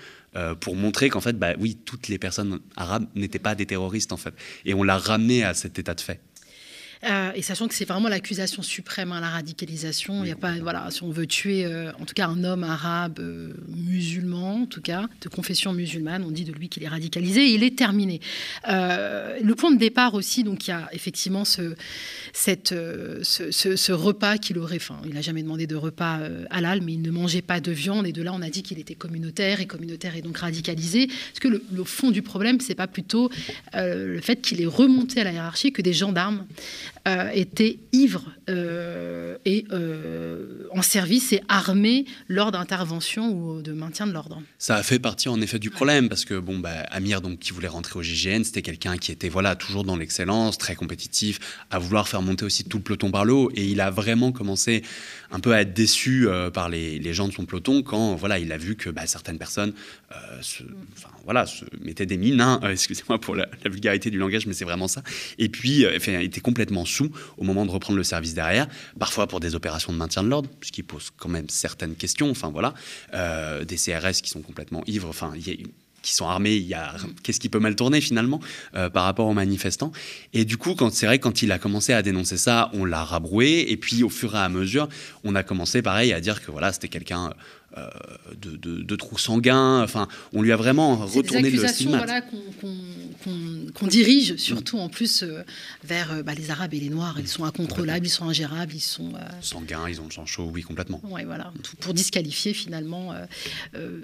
pour 0.60 0.74
montrer 0.74 1.10
qu'en 1.10 1.20
fait, 1.20 1.38
bah, 1.38 1.54
oui, 1.60 1.78
toutes 1.84 2.08
les 2.08 2.18
personnes 2.18 2.58
arabes 2.76 3.06
n'étaient 3.14 3.38
pas 3.38 3.54
des 3.54 3.66
terroristes 3.66 4.12
en 4.12 4.16
fait. 4.16 4.34
Et 4.64 4.74
on 4.74 4.82
l'a 4.82 4.98
ramené 4.98 5.44
à 5.44 5.54
cet 5.54 5.78
état 5.78 5.94
de 5.94 6.00
fait. 6.00 6.20
Euh, 7.04 7.32
et 7.34 7.42
sachant 7.42 7.68
que 7.68 7.74
c'est 7.74 7.84
vraiment 7.84 8.08
l'accusation 8.08 8.62
suprême, 8.62 9.12
à 9.12 9.16
hein, 9.16 9.20
la 9.20 9.28
radicalisation. 9.28 10.24
Il 10.24 10.28
y 10.28 10.32
a 10.32 10.36
pas, 10.36 10.52
voilà, 10.60 10.90
si 10.90 11.02
on 11.02 11.10
veut 11.10 11.26
tuer, 11.26 11.64
euh, 11.66 11.92
en 12.00 12.04
tout 12.04 12.14
cas, 12.14 12.28
un 12.28 12.44
homme 12.44 12.64
arabe 12.64 13.18
euh, 13.20 13.52
musulman, 13.68 14.62
en 14.62 14.66
tout 14.66 14.80
cas, 14.80 15.06
de 15.20 15.28
confession 15.28 15.72
musulmane, 15.72 16.24
on 16.24 16.30
dit 16.30 16.44
de 16.44 16.52
lui 16.52 16.68
qu'il 16.68 16.82
est 16.82 16.88
radicalisé 16.88 17.42
et 17.42 17.54
il 17.54 17.62
est 17.62 17.76
terminé. 17.76 18.20
le 18.66 19.52
point 19.54 19.70
de 19.70 19.78
départ 19.78 20.14
aussi, 20.14 20.44
donc 20.44 20.66
il 20.66 20.70
y 20.70 20.72
a 20.72 20.88
effectivement 20.92 21.44
ce, 21.44 21.74
cette, 22.32 22.74
ce, 23.22 23.50
ce, 23.50 23.92
repas 23.92 24.38
qu'il 24.38 24.58
aurait, 24.58 24.76
enfin, 24.76 25.00
il 25.04 25.14
n'a 25.14 25.20
jamais 25.20 25.42
demandé 25.42 25.66
de 25.66 25.76
repas 25.76 26.20
halal, 26.50 26.80
mais 26.82 26.94
il 26.94 27.02
ne 27.02 27.10
mangeait 27.10 27.42
pas 27.42 27.60
de 27.60 27.70
viande 27.72 28.06
et 28.06 28.12
de 28.12 28.22
là 28.22 28.32
on 28.34 28.42
a 28.42 28.50
dit 28.50 28.62
qu'il 28.62 28.78
était 28.78 28.94
communautaire 28.94 29.60
et 29.60 29.66
communautaire 29.66 30.16
et 30.16 30.22
donc 30.22 30.38
radicalisé. 30.38 31.04
Est-ce 31.04 31.40
que 31.40 31.48
le, 31.48 31.62
le, 31.72 31.84
fond 31.84 32.10
du 32.10 32.22
problème, 32.22 32.60
c'est 32.60 32.74
pas 32.74 32.86
plutôt 32.86 33.30
le 33.74 34.20
fait 34.20 34.40
qu'il 34.40 34.60
est 34.60 34.66
remonté 34.66 35.20
à 35.20 35.24
la 35.24 35.32
hiérarchie 35.32 35.72
que 35.72 35.82
des 35.82 35.92
gendarmes 35.92 36.46
euh, 37.06 37.28
était 37.34 37.80
ivre 37.92 38.32
euh, 38.48 39.36
et 39.44 39.66
euh, 39.72 40.66
en 40.72 40.80
service 40.80 41.34
et 41.34 41.42
armé 41.50 42.06
lors 42.28 42.50
d'interventions 42.50 43.30
ou 43.30 43.60
de 43.60 43.72
maintien 43.72 44.06
de 44.06 44.12
l'ordre. 44.12 44.40
Ça 44.56 44.76
a 44.76 44.82
fait 44.82 44.98
partie 44.98 45.28
en 45.28 45.38
effet 45.42 45.58
du 45.58 45.68
problème 45.68 46.08
parce 46.08 46.24
que 46.24 46.38
bon, 46.38 46.58
bah, 46.58 46.70
Amir, 46.90 47.20
donc, 47.20 47.40
qui 47.40 47.52
voulait 47.52 47.68
rentrer 47.68 47.98
au 47.98 48.02
GGN, 48.02 48.42
c'était 48.42 48.62
quelqu'un 48.62 48.96
qui 48.96 49.12
était 49.12 49.28
voilà, 49.28 49.54
toujours 49.54 49.84
dans 49.84 49.96
l'excellence, 49.96 50.56
très 50.56 50.76
compétitif, 50.76 51.40
à 51.70 51.78
vouloir 51.78 52.08
faire 52.08 52.22
monter 52.22 52.46
aussi 52.46 52.64
tout 52.64 52.78
le 52.78 52.82
peloton 52.82 53.10
par 53.10 53.26
le 53.26 53.34
haut. 53.34 53.50
Et 53.54 53.66
il 53.66 53.82
a 53.82 53.90
vraiment 53.90 54.32
commencé 54.32 54.82
un 55.30 55.40
peu 55.40 55.52
à 55.52 55.60
être 55.60 55.74
déçu 55.74 56.26
par 56.54 56.70
les, 56.70 56.98
les, 56.98 57.12
gens 57.12 57.28
de 57.28 57.34
son 57.34 57.44
peloton 57.44 57.82
quand 57.82 58.14
voilà, 58.14 58.38
il 58.38 58.50
a 58.50 58.56
vu 58.56 58.76
que 58.76 58.88
bah, 58.88 59.06
certaines 59.06 59.36
personnes 59.36 59.74
se, 60.40 60.62
voilà, 61.24 61.44
se 61.44 61.64
mettaient 61.82 62.06
des 62.06 62.16
mines. 62.16 62.40
Hein. 62.40 62.60
Excusez-moi 62.62 63.20
pour 63.20 63.36
la, 63.36 63.46
vulgarité 63.66 64.10
du 64.10 64.16
langage, 64.16 64.46
mais 64.46 64.54
c'est 64.54 64.64
vraiment 64.64 64.88
ça. 64.88 65.02
Et 65.36 65.50
puis, 65.50 65.84
enfin, 65.94 66.18
était 66.20 66.40
complètement 66.40 66.86
au 67.02 67.44
moment 67.44 67.66
de 67.66 67.70
reprendre 67.70 67.96
le 67.96 68.04
service 68.04 68.34
derrière, 68.34 68.68
parfois 68.98 69.26
pour 69.26 69.40
des 69.40 69.54
opérations 69.54 69.92
de 69.92 69.98
maintien 69.98 70.22
de 70.22 70.28
l'ordre, 70.28 70.48
puisqu'il 70.60 70.84
pose 70.84 71.10
quand 71.16 71.28
même 71.28 71.48
certaines 71.48 71.94
questions, 71.94 72.30
enfin 72.30 72.50
voilà, 72.50 72.74
euh, 73.14 73.64
des 73.64 73.76
CRS 73.76 74.20
qui 74.22 74.30
sont 74.30 74.42
complètement 74.42 74.82
ivres, 74.86 75.08
enfin 75.08 75.32
qui 76.04 76.14
sont 76.14 76.28
armés, 76.28 76.54
il 76.54 76.66
y 76.66 76.74
a 76.74 76.94
qu'est-ce 77.22 77.40
qui 77.40 77.48
peut 77.48 77.58
mal 77.58 77.74
tourner 77.74 78.00
finalement 78.00 78.40
euh, 78.74 78.90
par 78.90 79.04
rapport 79.04 79.26
aux 79.26 79.32
manifestants. 79.32 79.90
Et 80.34 80.44
du 80.44 80.58
coup, 80.58 80.74
quand 80.74 80.92
c'est 80.92 81.06
vrai, 81.06 81.18
quand 81.18 81.42
il 81.42 81.50
a 81.50 81.58
commencé 81.58 81.92
à 81.92 82.02
dénoncer 82.02 82.36
ça, 82.36 82.70
on 82.74 82.84
l'a 82.84 83.02
rabroué. 83.02 83.64
Et 83.68 83.76
puis, 83.76 84.02
au 84.02 84.10
fur 84.10 84.34
et 84.34 84.38
à 84.38 84.48
mesure, 84.48 84.88
on 85.24 85.34
a 85.34 85.42
commencé 85.42 85.80
pareil 85.80 86.12
à 86.12 86.20
dire 86.20 86.44
que 86.44 86.52
voilà, 86.52 86.72
c'était 86.72 86.88
quelqu'un 86.88 87.28
euh, 87.28 87.30
de, 88.40 88.56
de, 88.56 88.82
de, 88.82 88.96
trous 88.96 89.18
sanguins. 89.18 89.82
Enfin, 89.82 90.08
on 90.32 90.42
lui 90.42 90.52
a 90.52 90.56
vraiment 90.56 90.96
retourné 90.96 91.50
le 91.50 91.66
stigmate. 91.66 92.04
Voilà, 92.04 92.22
qu'on 93.74 93.86
dirige 93.86 94.36
surtout 94.36 94.78
en 94.78 94.88
plus 94.88 95.22
euh, 95.22 95.42
vers 95.82 96.12
euh, 96.12 96.22
bah, 96.22 96.34
les 96.34 96.50
Arabes 96.50 96.74
et 96.74 96.80
les 96.80 96.90
Noirs. 96.90 97.16
Ils 97.18 97.28
sont 97.28 97.44
incontrôlables, 97.44 98.06
ils 98.06 98.10
sont 98.10 98.28
ingérables, 98.28 98.74
ils 98.74 98.80
sont 98.80 99.12
sanguins, 99.40 99.88
ils 99.88 100.00
ont 100.00 100.04
le 100.04 100.12
sang 100.12 100.26
chaud, 100.26 100.50
oui 100.52 100.62
complètement. 100.62 101.00
Ouais, 101.04 101.24
voilà, 101.24 101.52
tout 101.62 101.76
pour 101.76 101.94
disqualifier 101.94 102.54
finalement 102.54 103.14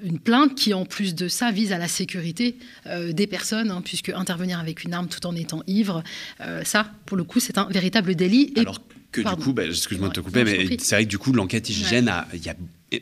une 0.04 0.18
plainte 0.18 0.54
qui 0.54 0.74
en 0.74 0.84
plus 0.84 1.14
de 1.14 1.28
ça 1.28 1.50
vise 1.50 1.72
à 1.72 1.78
la 1.78 1.88
sécurité 1.88 2.56
des 2.86 3.26
personnes, 3.26 3.70
hein, 3.70 3.82
puisque 3.84 4.10
intervenir 4.10 4.58
avec 4.58 4.84
une 4.84 4.94
arme 4.94 5.08
tout 5.08 5.26
en 5.26 5.34
étant 5.34 5.62
ivre, 5.66 6.02
ça 6.64 6.90
pour 7.06 7.16
le 7.16 7.24
coup 7.24 7.40
c'est 7.40 7.58
un 7.58 7.66
véritable 7.66 8.14
délit. 8.14 8.52
Et 8.56 8.60
Alors 8.60 8.80
que 9.12 9.20
du 9.20 9.42
coup, 9.42 9.52
bah, 9.52 9.66
excuse-moi 9.66 10.08
de 10.08 10.14
te 10.14 10.20
couper, 10.20 10.44
mais 10.44 10.66
c'est 10.78 10.96
vrai 10.96 11.04
que 11.04 11.10
du 11.10 11.18
coup 11.18 11.32
l'enquête 11.32 11.68
hygiène, 11.68 12.12
il 12.34 12.44
y 12.44 12.48
a 12.48 12.56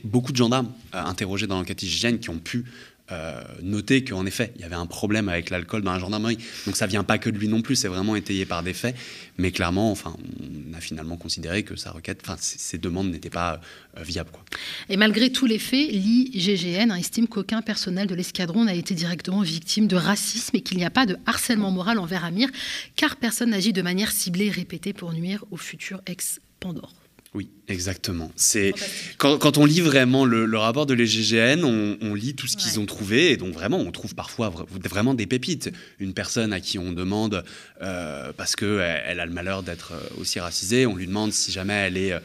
beaucoup 0.05 0.33
de 0.33 0.37
gendarmes 0.37 0.73
euh, 0.95 1.03
interrogés 1.03 1.47
dans 1.47 1.57
l'enquête 1.57 1.83
hygiène 1.83 2.19
qui 2.19 2.31
ont 2.31 2.39
pu 2.39 2.65
euh, 3.11 3.43
noter 3.63 4.05
qu'en 4.05 4.27
effet, 4.27 4.53
il 4.57 4.61
y 4.61 4.65
avait 4.65 4.75
un 4.75 4.85
problème 4.85 5.31
avec 5.31 5.49
l'alcool 5.49 5.81
dans 5.81 5.93
la 5.93 5.99
gendarmerie. 5.99 6.37
Donc 6.67 6.77
ça 6.77 6.87
vient 6.87 7.05
pas 7.05 7.17
que 7.17 7.31
de 7.31 7.39
lui 7.39 7.49
non 7.49 7.63
plus, 7.63 7.75
c'est 7.75 7.89
vraiment 7.89 8.17
étayé 8.17 8.45
par 8.45 8.63
des 8.63 8.75
faits. 8.75 8.95
Mais 9.39 9.51
clairement, 9.51 9.91
enfin, 9.91 10.15
on 10.41 10.75
a 10.75 10.81
finalement 10.81 11.17
considéré 11.17 11.63
que 11.63 11.75
sa 11.75 11.91
requête, 11.91 12.21
enfin, 12.23 12.37
ces 12.39 12.77
demandes 12.77 13.11
n'étaient 13.11 13.31
pas 13.31 13.63
euh, 13.97 14.03
viables. 14.03 14.31
Quoi. 14.31 14.45
Et 14.91 14.99
malgré 14.99 15.33
tous 15.33 15.47
les 15.47 15.59
faits, 15.59 15.89
l'IGGN 15.91 16.93
estime 16.99 17.29
qu'aucun 17.29 17.63
personnel 17.63 18.09
de 18.09 18.15
l'escadron 18.15 18.67
n'a 18.67 18.75
été 18.75 18.95
directement 18.95 19.41
victime 19.41 19.87
de 19.87 19.97
racisme 19.97 20.55
et 20.57 20.61
qu'il 20.61 20.77
n'y 20.77 20.85
a 20.85 20.91
pas 20.91 21.07
de 21.07 21.17
harcèlement 21.25 21.71
moral 21.71 21.99
envers 21.99 22.27
Amir, 22.27 22.51
car 22.95 23.17
personne 23.17 23.51
n'agit 23.51 23.73
de 23.73 23.81
manière 23.81 24.13
ciblée 24.13 24.47
et 24.47 24.51
répétée 24.51 24.93
pour 24.93 25.15
nuire 25.15 25.47
au 25.51 25.57
futur 25.57 26.03
ex-Pandore. 26.05 27.08
Oui, 27.35 27.51
exactement. 27.69 28.33
C'est 28.37 28.73
quand, 29.19 29.59
on 29.59 29.67
lit 29.67 29.83
vraiment 29.83 30.25
le, 30.25 30.57
rapport 30.57 30.87
de 30.87 30.95
l'EGGN, 30.95 31.63
on, 31.63 32.15
lit 32.15 32.35
tout 32.35 32.47
ce 32.47 32.57
qu'ils 32.57 32.81
ont 32.81 32.87
trouvé 32.87 33.33
et 33.33 33.37
donc 33.37 33.53
vraiment 33.53 33.79
on 33.79 33.93
trouve 33.93 34.15
parfois 34.15 34.53
vraiment 34.85 35.15
des 35.15 35.27
pépites. 35.27 35.71
Une 36.01 36.15
personne 36.15 36.53
à 36.53 36.61
qui 36.61 36.79
on 36.79 36.93
demande 36.93 37.45
euh, 37.83 38.33
parce 38.37 38.57
que 38.57 38.81
elle, 38.81 39.21
a 39.21 39.27
le 39.27 39.33
malheur 39.33 39.63
d'être 39.63 39.93
euh, 39.93 40.21
aussi 40.21 40.41
racisée, 40.41 40.87
on 40.87 40.97
lui 40.97 41.07
demande 41.07 41.33
si 41.33 41.53
jamais 41.53 41.75
elle 41.75 41.97
est 41.99 42.13
euh, 42.13 42.21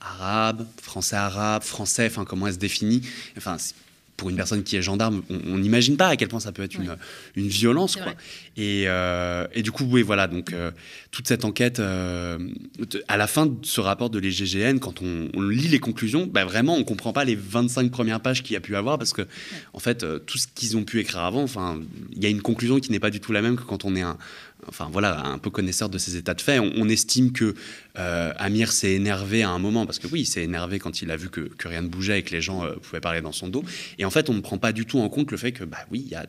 arabe, 0.00 0.66
français 0.80 1.16
arabe, 1.16 1.62
français, 1.62 2.06
enfin 2.06 2.24
comment 2.24 2.46
elle 2.46 2.54
se 2.54 2.58
définit. 2.58 3.02
Enfin 3.36 3.58
pour 4.22 4.30
une 4.30 4.36
personne 4.36 4.62
qui 4.62 4.76
est 4.76 4.82
gendarme, 4.82 5.22
on 5.30 5.58
n'imagine 5.58 5.96
pas 5.96 6.06
à 6.06 6.16
quel 6.16 6.28
point 6.28 6.38
ça 6.38 6.52
peut 6.52 6.62
être 6.62 6.76
une, 6.76 6.96
une, 7.34 7.48
violence. 7.48 7.96
Quoi. 7.96 8.14
Et, 8.56 8.84
euh, 8.86 9.48
et, 9.52 9.62
du 9.62 9.72
coup, 9.72 9.84
oui, 9.84 10.02
voilà, 10.02 10.28
donc 10.28 10.52
euh, 10.52 10.70
toute 11.10 11.26
cette 11.26 11.44
enquête, 11.44 11.80
euh, 11.80 12.38
à 13.08 13.16
la 13.16 13.26
fin 13.26 13.46
de 13.46 13.56
ce 13.62 13.80
rapport 13.80 14.10
de 14.10 14.20
l'EGGN, 14.20 14.78
quand 14.78 15.02
on, 15.02 15.40
lit 15.40 15.66
les 15.66 15.80
conclusions, 15.80 16.28
bah, 16.32 16.44
vraiment, 16.44 16.76
on 16.76 16.78
ne 16.78 16.84
comprend 16.84 17.12
pas 17.12 17.24
les 17.24 17.34
25 17.34 17.90
premières 17.90 18.20
pages 18.20 18.44
qu'il 18.44 18.54
y 18.54 18.56
a 18.56 18.60
pu 18.60 18.76
avoir, 18.76 18.96
parce 18.96 19.12
que, 19.12 19.22
en 19.72 19.80
fait, 19.80 20.06
tout 20.24 20.38
ce 20.38 20.46
qu'ils 20.54 20.76
ont 20.76 20.84
pu 20.84 21.00
écrire 21.00 21.24
avant, 21.24 21.46
il 22.12 22.22
y 22.22 22.26
a 22.26 22.28
une 22.28 22.42
conclusion 22.42 22.78
qui 22.78 22.92
n'est 22.92 23.00
pas 23.00 23.10
du 23.10 23.18
tout 23.18 23.32
la 23.32 23.42
même 23.42 23.56
que 23.56 23.62
quand 23.62 23.84
on 23.84 23.96
est 23.96 24.02
un, 24.02 24.18
enfin 24.68 24.88
voilà, 24.90 25.24
un 25.26 25.38
peu 25.38 25.50
connaisseur 25.50 25.88
de 25.88 25.98
ces 25.98 26.16
états 26.16 26.34
de 26.34 26.40
fait, 26.40 26.58
on, 26.58 26.88
estime 26.88 27.32
que 27.32 27.54
euh, 27.98 28.32
Amir 28.36 28.72
s'est 28.72 28.92
énervé 28.92 29.42
à 29.42 29.50
un 29.50 29.58
moment, 29.58 29.86
parce 29.86 29.98
que 29.98 30.06
oui, 30.06 30.20
il 30.20 30.26
s'est 30.26 30.42
énervé 30.42 30.78
quand 30.78 31.02
il 31.02 31.10
a 31.10 31.16
vu 31.16 31.30
que, 31.30 31.50
rien 31.64 31.82
ne 31.82 31.88
bougeait 31.88 32.20
et 32.20 32.22
que 32.22 32.32
les 32.32 32.40
gens 32.40 32.64
euh, 32.64 32.74
pouvaient 32.74 33.00
parler 33.00 33.20
dans 33.20 33.32
son 33.32 33.48
dos. 33.48 33.64
Et 33.98 34.04
en 34.04 34.10
fait, 34.10 34.30
on 34.30 34.34
ne 34.34 34.40
prend 34.40 34.58
pas 34.58 34.72
du 34.72 34.86
tout 34.86 35.00
en 35.00 35.08
compte 35.08 35.30
le 35.30 35.36
fait 35.36 35.52
que, 35.52 35.64
bah 35.64 35.78
oui, 35.90 36.02
il 36.04 36.12
y 36.12 36.14
a 36.14 36.26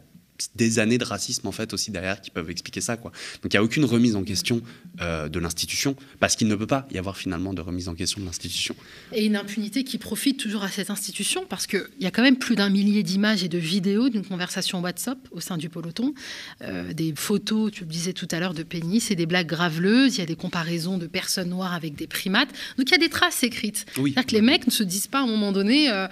des 0.55 0.79
années 0.79 0.97
de 0.97 1.05
racisme 1.05 1.47
en 1.47 1.51
fait 1.51 1.73
aussi 1.73 1.91
derrière 1.91 2.21
qui 2.21 2.31
peuvent 2.31 2.49
expliquer 2.49 2.81
ça 2.81 2.97
quoi. 2.97 3.11
Donc 3.41 3.53
il 3.53 3.57
n'y 3.57 3.59
a 3.59 3.63
aucune 3.63 3.85
remise 3.85 4.15
en 4.15 4.23
question 4.23 4.61
euh, 5.01 5.29
de 5.29 5.39
l'institution 5.39 5.95
parce 6.19 6.35
qu'il 6.35 6.47
ne 6.47 6.55
peut 6.55 6.67
pas 6.67 6.87
y 6.91 6.97
avoir 6.97 7.17
finalement 7.17 7.53
de 7.53 7.61
remise 7.61 7.89
en 7.89 7.95
question 7.95 8.21
de 8.21 8.25
l'institution. 8.25 8.75
Et 9.11 9.25
une 9.25 9.35
impunité 9.35 9.83
qui 9.83 9.97
profite 9.97 10.37
toujours 10.37 10.63
à 10.63 10.69
cette 10.69 10.89
institution 10.89 11.45
parce 11.47 11.67
qu'il 11.67 11.87
y 11.99 12.05
a 12.05 12.11
quand 12.11 12.23
même 12.23 12.37
plus 12.37 12.55
d'un 12.55 12.69
millier 12.69 13.03
d'images 13.03 13.43
et 13.43 13.49
de 13.49 13.57
vidéos 13.57 14.09
d'une 14.09 14.25
conversation 14.25 14.81
WhatsApp 14.81 15.17
au 15.31 15.39
sein 15.39 15.57
du 15.57 15.69
peloton, 15.69 16.13
euh, 16.61 16.93
des 16.93 17.13
photos, 17.15 17.71
tu 17.71 17.83
le 17.83 17.89
disais 17.89 18.13
tout 18.13 18.27
à 18.31 18.39
l'heure, 18.39 18.53
de 18.53 18.63
pénis 18.63 19.11
et 19.11 19.15
des 19.15 19.25
blagues 19.25 19.47
graveleuses, 19.47 20.17
il 20.17 20.19
y 20.19 20.23
a 20.23 20.25
des 20.25 20.35
comparaisons 20.35 20.97
de 20.97 21.07
personnes 21.07 21.49
noires 21.49 21.73
avec 21.73 21.95
des 21.95 22.07
primates. 22.07 22.49
Donc 22.77 22.89
il 22.89 22.91
y 22.91 22.95
a 22.95 22.99
des 22.99 23.09
traces 23.09 23.43
écrites. 23.43 23.85
Oui. 23.97 24.11
C'est-à-dire 24.11 24.27
que 24.27 24.35
les 24.35 24.41
mecs 24.41 24.67
ne 24.67 24.71
se 24.71 24.83
disent 24.83 25.07
pas 25.07 25.19
à 25.19 25.23
un 25.23 25.27
moment 25.27 25.51
donné, 25.51 25.89
euh, 25.89 26.07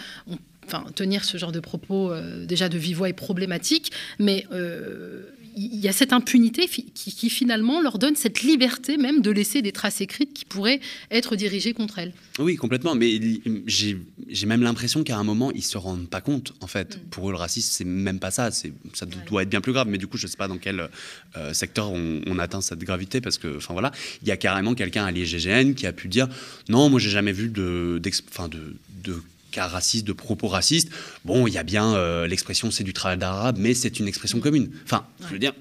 enfin, 0.65 0.85
tenir 0.95 1.23
ce 1.23 1.37
genre 1.37 1.51
de 1.51 1.59
propos 1.59 2.11
euh, 2.11 2.45
déjà 2.45 2.69
de 2.69 2.77
vive 2.77 2.97
voix 2.97 3.09
est 3.09 3.13
problématique, 3.13 3.91
mais 4.19 4.45
euh, 4.51 5.23
il 5.55 5.79
y 5.79 5.87
a 5.87 5.91
cette 5.91 6.13
impunité 6.13 6.67
qui, 6.67 7.29
finalement 7.29 7.81
leur 7.81 7.99
donne 7.99 8.15
cette 8.15 8.41
liberté 8.41 8.97
même 8.97 9.21
de 9.21 9.31
laisser 9.31 9.61
des 9.61 9.71
traces 9.71 10.01
écrites 10.01 10.33
qui 10.33 10.45
pourraient 10.45 10.79
être 11.09 11.35
dirigées 11.35 11.73
contre 11.73 11.99
elles. 11.99 12.13
Oui, 12.39 12.55
complètement. 12.55 12.95
Mais 12.95 13.19
j'ai 13.67 14.45
même 14.45 14.61
l'impression 14.61 15.03
qu'à 15.03 15.17
un 15.17 15.23
moment, 15.23 15.51
ils 15.51 15.63
se 15.63 15.77
rendent 15.77 16.07
pas 16.07 16.21
compte. 16.21 16.53
En 16.61 16.67
fait, 16.67 16.97
mm. 16.97 16.99
pour 17.09 17.29
eux, 17.29 17.31
le 17.31 17.37
racisme, 17.37 17.69
c'est 17.71 17.85
même 17.85 18.19
pas 18.19 18.31
ça. 18.31 18.49
Ça 18.51 19.05
doit 19.29 19.43
être 19.43 19.49
bien 19.49 19.61
plus 19.61 19.73
grave. 19.73 19.87
Mais 19.87 19.97
du 19.97 20.07
coup, 20.07 20.17
je 20.17 20.27
sais 20.27 20.37
pas 20.37 20.47
dans 20.47 20.57
quel 20.57 20.89
euh, 21.37 21.53
secteur 21.53 21.91
on, 21.91 22.39
atteint 22.39 22.61
cette 22.61 22.79
gravité 22.79 23.21
parce 23.21 23.37
que, 23.37 23.57
enfin 23.57 23.73
voilà, 23.73 23.91
il 24.23 24.27
y 24.27 24.31
a 24.31 24.37
carrément 24.37 24.73
quelqu'un 24.73 25.05
à 25.05 25.11
l'IGGN 25.11 25.73
qui 25.73 25.85
a 25.85 25.93
pu 25.93 26.07
dire 26.07 26.27
non, 26.69 26.89
moi, 26.89 26.99
j'ai 26.99 27.09
jamais 27.09 27.33
vu 27.33 27.49
de, 27.49 28.01
de, 28.01 28.73
de 29.03 29.21
cas 29.51 29.67
raciste, 29.67 30.07
de 30.07 30.13
propos 30.13 30.47
racistes, 30.47 30.89
bon, 31.25 31.47
il 31.47 31.53
y 31.53 31.57
a 31.57 31.63
bien 31.63 31.93
euh, 31.93 32.27
l'expression 32.27 32.71
c'est 32.71 32.83
du 32.83 32.93
travail 32.93 33.17
d'arabe, 33.17 33.57
mais 33.59 33.73
c'est 33.73 33.99
une 33.99 34.07
expression 34.07 34.39
commune. 34.39 34.71
Enfin, 34.83 35.05
je 35.21 35.27
veux 35.27 35.39
dire, 35.39 35.53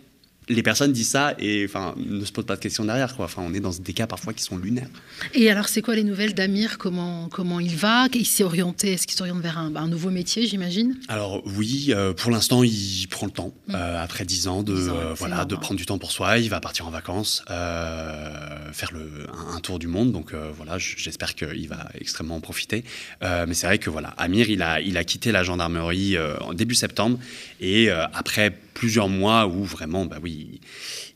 les 0.51 0.63
personnes 0.63 0.93
disent 0.93 1.09
ça 1.09 1.35
et 1.39 1.65
enfin 1.65 1.95
ne 1.97 2.25
se 2.25 2.33
posent 2.33 2.47
pas 2.47 2.57
de 2.57 2.61
questions 2.61 2.85
derrière 2.85 3.17
quoi. 3.17 3.27
Enfin, 3.27 3.43
on 3.45 3.55
est 3.55 3.61
dans 3.61 3.71
des 3.71 3.93
cas 3.93 4.07
parfois 4.07 4.33
qui 4.33 4.43
sont 4.43 4.59
lunaires. 4.59 4.89
Et 5.35 5.51
alors, 5.51 5.69
c'est 5.69 5.81
quoi 5.81 5.95
les 5.95 6.05
nouvelles 6.05 6.35
d'Amir? 6.35 6.79
Comment 6.79 7.29
comment 7.29 7.61
il 7.61 7.77
va? 7.77 8.09
Il 8.15 8.27
s'est 8.27 8.45
orienté 8.45 8.93
Est-ce 8.93 9.07
qu'il 9.07 9.17
s'oriente 9.17 9.41
vers 9.41 9.59
un, 9.59 9.89
nouveau 9.89 10.11
métier, 10.11 10.47
j'imagine? 10.47 10.97
Alors 11.09 11.43
oui, 11.47 11.87
euh, 11.91 12.13
pour 12.13 12.31
l'instant, 12.31 12.63
il 12.63 13.07
prend 13.09 13.27
le 13.27 13.33
temps. 13.33 13.53
Mm. 13.69 13.75
Euh, 13.75 14.03
après 14.03 14.25
dix 14.25 14.49
ans 14.49 14.63
de 14.63 14.75
euh, 14.75 15.15
voilà 15.15 15.45
de 15.45 15.55
prendre 15.55 15.79
du 15.79 15.87
temps 15.87 15.99
pour 15.99 16.13
soi, 16.13 16.39
il 16.39 16.51
va 16.51 16.61
partir 16.61 16.87
en 16.87 16.91
vacances, 16.91 17.43
faire 17.47 18.91
le, 18.93 19.27
un, 19.55 19.61
tour 19.61 19.79
du 19.79 19.87
monde. 19.87 20.13
Donc 20.13 20.35
voilà, 20.57 20.79
j'espère 20.79 21.35
qu'il 21.35 21.69
va 21.69 21.89
extrêmement 21.95 22.37
en 22.37 22.41
profiter. 22.41 22.85
mais 23.23 23.55
c'est 23.55 23.67
vrai 23.67 23.79
que 23.79 23.91
voilà, 23.91 24.09
Amir, 24.19 24.51
il 24.51 24.63
a 24.63 24.81
il 24.81 24.97
a 24.97 25.05
quitté 25.05 25.33
la 25.33 25.43
gendarmerie 25.43 26.17
en 26.41 26.53
début 26.55 26.75
septembre 26.75 27.19
et 27.61 27.91
après 27.91 28.59
plusieurs 28.81 29.11
mois 29.11 29.47
où 29.47 29.63
vraiment, 29.63 30.07
bah 30.07 30.17
oui, 30.23 30.59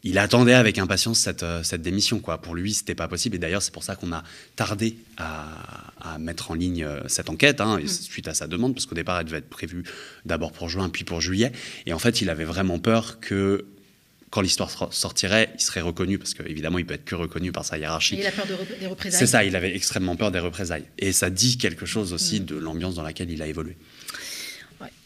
il 0.02 0.18
attendait 0.18 0.52
avec 0.52 0.76
impatience 0.76 1.18
cette, 1.18 1.42
euh, 1.42 1.62
cette 1.62 1.80
démission. 1.80 2.20
Quoi. 2.20 2.36
Pour 2.36 2.54
lui, 2.54 2.74
c'était 2.74 2.94
pas 2.94 3.08
possible. 3.08 3.36
Et 3.36 3.38
d'ailleurs, 3.38 3.62
c'est 3.62 3.72
pour 3.72 3.82
ça 3.82 3.96
qu'on 3.96 4.12
a 4.12 4.22
tardé 4.54 4.98
à, 5.16 6.18
mettre 6.20 6.50
en 6.50 6.54
ligne 6.54 6.84
euh, 6.84 7.00
cette 7.06 7.30
enquête, 7.30 7.62
hein, 7.62 7.80
mm. 7.80 7.88
suite 7.88 8.28
à 8.28 8.34
sa 8.34 8.48
demande, 8.48 8.74
parce 8.74 8.84
qu'au 8.84 8.94
départ, 8.94 9.18
elle 9.18 9.24
devait 9.24 9.38
être 9.38 9.48
prévue 9.48 9.82
d'abord 10.26 10.52
pour 10.52 10.68
juin, 10.68 10.90
puis 10.90 11.04
pour 11.04 11.22
juillet. 11.22 11.52
Et 11.86 11.94
en 11.94 11.98
fait, 11.98 12.20
il 12.20 12.28
avait 12.28 12.44
vraiment 12.44 12.78
peur 12.78 13.18
que 13.18 13.64
quand 14.28 14.42
l'histoire 14.42 14.92
sortirait, 14.92 15.48
il 15.54 15.62
serait 15.62 15.80
reconnu, 15.80 16.18
parce 16.18 16.34
qu'évidemment, 16.34 16.76
il 16.76 16.84
peut 16.84 16.94
être 16.94 17.06
que 17.06 17.14
reconnu 17.14 17.50
par 17.50 17.64
sa 17.64 17.78
hiérarchie. 17.78 18.16
Et 18.16 18.20
il 18.20 18.26
a 18.26 18.30
peur 18.30 18.46
des 18.78 18.86
représailles. 18.86 19.18
C'est 19.18 19.26
ça, 19.26 19.42
il 19.42 19.56
avait 19.56 19.74
extrêmement 19.74 20.16
peur 20.16 20.30
des 20.30 20.38
représailles. 20.38 20.84
Et 20.98 21.12
ça 21.12 21.30
dit 21.30 21.56
quelque 21.56 21.86
chose 21.86 22.12
aussi 22.12 22.42
mm. 22.42 22.44
de 22.44 22.56
l'ambiance 22.56 22.94
dans 22.94 23.02
laquelle 23.02 23.30
il 23.30 23.40
a 23.40 23.46
évolué. 23.46 23.74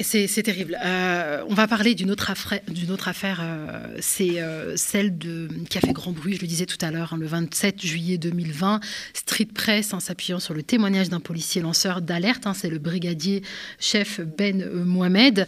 C'est 0.01 0.43
terrible. 0.43 0.79
Euh, 0.85 1.43
on 1.49 1.55
va 1.55 1.67
parler 1.67 1.95
d'une 1.95 2.11
autre 2.11 2.31
affaire. 2.31 2.61
Autre 2.91 3.09
affaire 3.09 3.41
euh, 3.43 3.97
c'est 4.01 4.41
euh, 4.41 4.77
celle 4.77 5.19
de, 5.19 5.49
qui 5.69 5.77
a 5.77 5.81
fait 5.81 5.93
grand 5.93 6.13
bruit, 6.13 6.37
je 6.37 6.41
le 6.41 6.47
disais 6.47 6.67
tout 6.67 6.79
à 6.81 6.91
l'heure, 6.91 7.13
hein, 7.13 7.19
le 7.19 7.27
27 7.27 7.85
juillet 7.85 8.17
2020. 8.17 8.81
Street 9.13 9.49
Press, 9.53 9.93
en 9.93 10.01
s'appuyant 10.01 10.39
sur 10.39 10.55
le 10.55 10.63
témoignage 10.63 11.09
d'un 11.09 11.21
policier 11.21 11.61
lanceur 11.61 12.01
d'alerte, 12.01 12.47
hein, 12.47 12.55
c'est 12.55 12.71
le 12.71 12.79
brigadier 12.79 13.43
chef 13.79 14.21
Ben 14.21 14.65
Mohamed. 14.85 15.47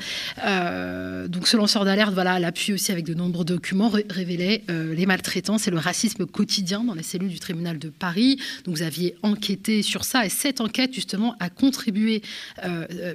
donc 1.28 1.46
ce 1.48 1.56
lanceur 1.56 1.84
d'alerte, 1.84 2.12
voilà, 2.12 2.38
l'appui 2.38 2.72
aussi 2.72 2.92
avec 2.92 3.04
de 3.04 3.14
nombreux 3.14 3.44
documents, 3.44 3.90
révélait 4.10 4.62
les 4.68 5.06
maltraitances 5.06 5.68
et 5.68 5.70
le 5.70 5.78
racisme 5.78 6.26
quotidien 6.26 6.84
dans 6.84 6.94
les 6.94 7.02
cellules 7.02 7.30
du 7.30 7.40
tribunal 7.40 7.78
de 7.78 7.88
Paris. 7.88 8.38
Donc 8.64 8.76
vous 8.76 8.82
aviez 8.82 9.16
enquêté 9.22 9.82
sur 9.82 10.04
ça 10.04 10.26
et 10.26 10.28
cette 10.28 10.60
enquête 10.60 10.92
justement 10.92 11.36
a 11.40 11.48
contribué, 11.48 12.22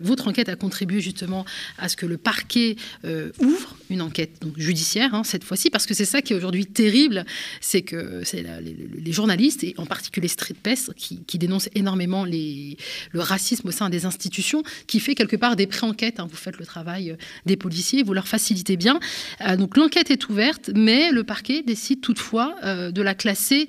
votre 0.01 0.27
enquête 0.27 0.49
a 0.49 0.55
contribué 0.55 1.01
justement 1.05 1.45
à 1.77 1.87
ce 1.87 1.95
que 1.95 2.05
le 2.05 2.17
parquet 2.17 2.75
euh, 3.05 3.31
ouvre 3.39 3.77
une 3.89 4.01
enquête 4.01 4.43
judiciaire, 4.57 5.13
hein, 5.13 5.23
cette 5.23 5.43
fois-ci, 5.43 5.69
parce 5.69 5.85
que 5.85 5.93
c'est 5.93 6.05
ça 6.05 6.21
qui 6.21 6.33
est 6.33 6.35
aujourd'hui 6.35 6.65
terrible, 6.65 7.25
c'est 7.61 7.83
que 7.83 8.23
c'est 8.23 8.43
les, 8.43 9.11
journalistes, 9.13 9.63
et 9.63 9.75
en 9.77 9.85
particulier 9.85 10.27
Street 10.27 10.55
Press, 10.61 10.89
qui, 10.97 11.37
dénoncent 11.37 11.69
énormément 11.75 12.25
les, 12.25 12.77
le 13.11 13.19
racisme 13.19 13.67
au 13.67 13.71
sein 13.71 13.89
des 13.89 14.05
institutions, 14.05 14.63
qui 14.87 14.99
fait 14.99 15.15
quelque 15.15 15.35
part 15.35 15.55
des 15.55 15.67
pré-enquêtes. 15.67 16.19
Hein. 16.19 16.27
vous 16.29 16.37
faites 16.37 16.57
le 16.57 16.65
travail 16.65 17.11
euh, 17.11 17.15
des 17.45 17.55
policiers, 17.55 18.03
vous 18.03 18.13
leur 18.13 18.27
facilitez 18.27 18.77
bien. 18.77 18.99
Euh, 19.41 19.55
donc 19.55 19.77
l'enquête 19.77 20.09
est 20.11 20.27
ouverte, 20.29 20.71
mais 20.75 21.11
le 21.11 21.23
parquet 21.23 21.61
décide 21.61 22.01
toutefois 22.01 22.55
de 22.63 23.01
la 23.01 23.13
classer 23.13 23.67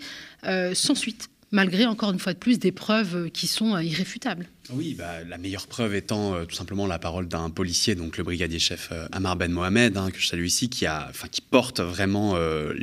sans 0.75 0.95
suite 0.95 1.29
malgré 1.51 1.87
encore 1.87 2.13
une 2.13 2.19
fois 2.19 2.33
de 2.33 2.39
plus 2.39 2.59
des 2.59 2.73
preuves 2.73 3.31
qui 3.31 3.47
sont 3.47 3.79
irréfutables. 3.79 4.47
Oui, 4.71 4.95
bah, 4.99 5.23
la 5.29 5.39
meilleure 5.39 5.67
preuve 5.67 5.95
étant 5.95 6.35
euh, 6.35 6.45
tout 6.45 6.57
simplement 6.57 6.87
la 6.87 6.99
parole 6.99 7.29
d'un 7.29 7.51
policier, 7.51 7.95
donc 7.95 8.17
le 8.19 8.25
brigadier 8.25 8.59
chef 8.59 8.89
euh, 8.91 9.07
Amar 9.13 9.37
Ben 9.37 9.53
Mohamed, 9.53 9.97
hein, 9.97 10.11
que 10.11 10.19
je 10.19 10.27
salue 10.27 10.45
ici, 10.45 10.69
qui, 10.69 10.87
a, 10.87 11.13
porte 11.51 11.81
vraiment 11.81 12.33
euh, 12.35 12.75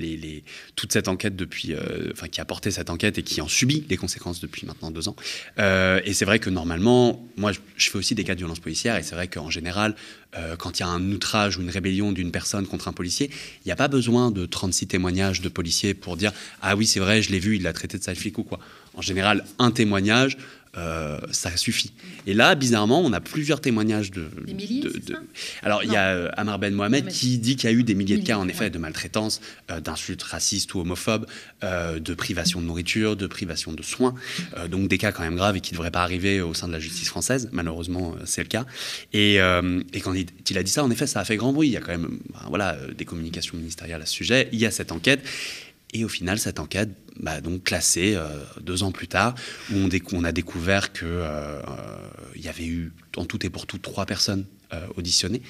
toute 0.76 0.94
cette 0.94 1.08
enquête 1.08 1.36
depuis, 1.36 1.74
qui 2.32 2.42
a 2.42 2.46
porté 2.46 2.72
cette 2.72 2.90
enquête 2.90 3.18
et 3.18 3.24
qui 3.24 3.42
en 3.42 3.48
subit 3.48 3.86
les 3.90 3.98
conséquences 3.98 4.40
depuis 4.40 4.66
maintenant 4.66 4.92
deux 4.92 5.08
ans. 5.08 5.16
et 5.58 6.14
c'est 6.14 6.26
vrai 6.26 6.40
que 6.40 6.50
normalement, 6.50 7.26
moi 7.38 7.52
je 7.78 7.90
fais 7.90 7.98
aussi 7.98 8.16
des 8.16 8.24
cas 8.24 8.34
de 8.34 8.40
violence 8.40 8.60
policière 8.60 8.96
et 8.96 9.04
c'est 9.04 9.16
vrai 9.16 9.28
qu'en 9.28 9.50
général, 9.50 9.96
quand 10.58 10.80
il 10.80 10.82
y 10.82 10.86
a 10.86 10.88
un 10.88 11.12
outrage 11.12 11.58
ou 11.58 11.62
une 11.62 11.70
rébellion 11.70 12.12
d'une 12.12 12.32
personne 12.32 12.66
contre 12.66 12.88
un 12.88 12.94
policier, 12.94 13.30
il 13.30 13.68
n'y 13.68 13.72
a 13.72 13.76
pas 13.76 13.88
besoin 13.88 14.32
de 14.32 14.46
36 14.46 14.88
témoignages 14.88 15.42
de 15.42 15.50
policiers 15.50 15.94
pour 15.94 16.18
dire 16.18 16.32
ah 16.62 16.76
oui 16.76 16.86
c'est 16.86 17.00
vrai, 17.00 17.22
je 17.22 17.32
l'ai 17.32 17.40
vu, 17.40 17.58
il 17.58 17.64
l'a 17.64 17.74
traité 17.74 17.98
de 17.98 18.04
sale 18.04 18.16
flic 18.16 18.38
ou 18.38 18.44
quoi. 18.44 18.60
En 18.96 19.02
général, 19.02 19.44
un 19.60 19.72
témoignage 19.72 20.38
euh, 20.76 21.20
ça 21.32 21.56
suffit. 21.56 21.92
Et 22.26 22.34
là, 22.34 22.56
bizarrement, 22.56 23.00
on 23.02 23.14
a 23.14 23.20
plusieurs 23.20 23.62
témoignages 23.62 24.10
de. 24.10 24.28
Des 24.46 24.56
milliers 24.56 24.84
Alors, 25.62 25.84
il 25.84 25.92
y 25.92 25.96
a 25.96 26.16
euh, 26.16 26.30
Amar 26.36 26.58
Ben 26.58 26.74
Mohamed 26.74 27.10
qui 27.10 27.38
dit 27.38 27.56
qu'il 27.56 27.70
y 27.70 27.74
a 27.74 27.76
eu 27.76 27.84
des 27.84 27.94
milliers 27.94 28.18
de 28.18 28.26
cas, 28.26 28.38
en 28.38 28.48
effet, 28.48 28.72
de 28.72 28.80
maltraitance, 28.80 29.40
euh, 29.70 29.80
d'insultes 29.80 30.24
racistes 30.24 30.74
ou 30.74 30.80
homophobes, 30.80 31.28
de 31.62 32.14
privation 32.16 32.60
de 32.60 32.66
nourriture, 32.66 33.16
de 33.16 33.28
privation 33.28 33.72
de 33.72 33.84
soins. 33.84 34.16
donc, 34.70 34.88
des 34.88 34.98
cas 34.98 35.12
quand 35.12 35.24
même 35.24 35.36
graves 35.36 35.58
et 35.58 35.62
qui 35.62 35.74
ne 35.74 35.78
devraient 35.78 35.92
pas 35.92 36.04
arriver 36.04 36.42
au 36.42 36.54
sein 36.54 36.68
de 36.68 36.74
la 36.74 36.80
justice 36.80 37.08
française. 37.08 37.50
Malheureusement, 37.52 38.16
c'est 38.26 38.42
le 38.42 38.48
cas. 38.48 38.66
Et, 39.14 39.36
et, 39.36 40.02
quand 40.02 40.14
il 40.14 40.58
a 40.58 40.64
dit 40.64 40.72
ça, 40.72 40.84
en 40.84 40.92
effet, 40.92 41.08
ça 41.08 41.20
a 41.20 41.26
fait 41.26 41.38
grand 41.38 41.54
bruit. 41.54 41.70
Il 41.70 41.72
y 41.72 41.78
a 41.78 41.82
quand 41.82 41.92
même 41.92 42.20
voilà, 42.50 42.78
des 42.98 43.06
communications 43.06 43.58
ministérielles 43.58 44.02
à 44.02 44.06
ce 44.06 44.14
sujet. 44.14 44.50
Il 44.52 44.60
y 44.60 44.66
a 44.66 44.72
cette 44.72 44.92
enquête. 44.92 45.22
Et 45.94 46.04
au 46.04 46.10
final, 46.10 46.40
cette 46.40 46.60
enquête, 46.60 46.90
bah, 47.20 47.42
donc 47.42 47.64
classée 47.64 48.16
euh, 48.16 48.28
deux 48.62 48.84
ans 48.84 48.92
plus 48.92 49.08
tard, 49.08 49.36
où 49.72 49.76
on, 49.76 49.90
on 50.14 50.24
a 50.24 50.32
découvert 50.32 50.92
qu'il 50.92 51.08
euh, 51.08 51.62
euh, 51.62 52.08
y 52.36 52.48
avait 52.48 52.66
eu 52.66 52.92
en 53.16 53.26
tout 53.26 53.46
et 53.46 53.50
pour 53.50 53.68
tout 53.68 53.78
trois 53.78 54.06
personnes 54.06 54.46
auditionnées. 54.96 55.44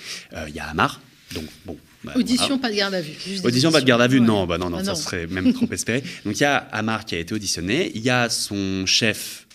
Il 0.50 0.54
y 0.54 0.60
a 0.60 0.68
Amar, 0.68 1.00
donc 1.34 1.46
bon. 1.66 1.78
Bah, 2.04 2.12
audition, 2.18 2.60
pas 2.60 2.70
de 2.70 2.76
garde 2.76 2.94
à 2.94 3.00
vue. 3.00 3.14
audition, 3.46 3.72
pas 3.72 3.80
de 3.80 3.86
garde 3.86 4.02
à 4.02 4.08
vue, 4.08 4.20
non, 4.20 4.46
bah 4.46 4.58
non, 4.58 4.70
non, 4.70 4.80
ah 4.80 4.84
ça 4.84 4.96
serait 4.96 5.28
même 5.28 5.54
trop 5.54 5.66
espéré. 5.72 6.04
Donc 6.26 6.38
il 6.38 6.42
y 6.42 6.46
a 6.46 6.58
Amar 6.58 7.06
qui 7.06 7.16
a 7.16 7.20
été 7.20 7.34
auditionné, 7.34 7.90
il 7.96 8.02
y 8.02 8.10
a 8.10 8.28
son 8.30 8.86
chef 8.86 9.48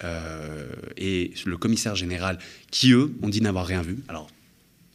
et 0.97 1.35
le 1.45 1.57
commissaire 1.59 1.97
général 1.97 2.39
qui, 2.71 2.93
eux, 2.93 3.13
ont 3.21 3.29
dit 3.29 3.43
n'avoir 3.43 3.67
rien 3.67 3.83
vu. 3.83 3.99
Alors 4.09 4.31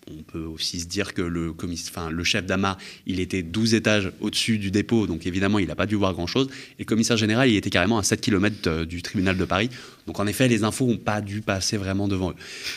on 0.10 0.24
peut 0.24 0.43
aussi 0.43 0.79
se 0.81 0.88
dire 0.88 1.13
que 1.13 1.22
le, 1.22 1.53
enfin, 1.88 2.10
le 2.10 2.24
chef 2.24 2.45
d'Amar, 2.45 2.77
il 3.05 3.19
était 3.19 3.43
12 3.43 3.74
étages 3.74 4.12
au-dessus 4.19 4.57
du 4.57 4.72
dépôt, 4.72 5.07
donc 5.07 5.25
évidemment, 5.25 5.60
il 5.60 5.67
n'a 5.67 5.75
pas 5.75 5.86
dû 5.86 5.95
voir 5.95 6.13
grand-chose. 6.13 6.50
Et 6.77 6.83
le 6.83 6.86
commissaire 6.86 7.17
général, 7.17 7.50
il 7.50 7.55
était 7.55 7.69
carrément 7.69 7.98
à 7.98 8.03
7 8.03 8.22
km 8.22 8.83
du 8.86 9.01
tribunal 9.01 9.38
de 9.38 9.45
Paris. 9.45 9.69
Donc 10.07 10.19
en 10.19 10.27
effet, 10.27 10.48
les 10.48 10.63
infos 10.63 10.88
n'ont 10.88 10.98
pas 10.98 11.22
dû 11.22 11.41
passer 11.41 11.77
vraiment 11.77 12.07
devant 12.07 12.31
eux. 12.31 12.36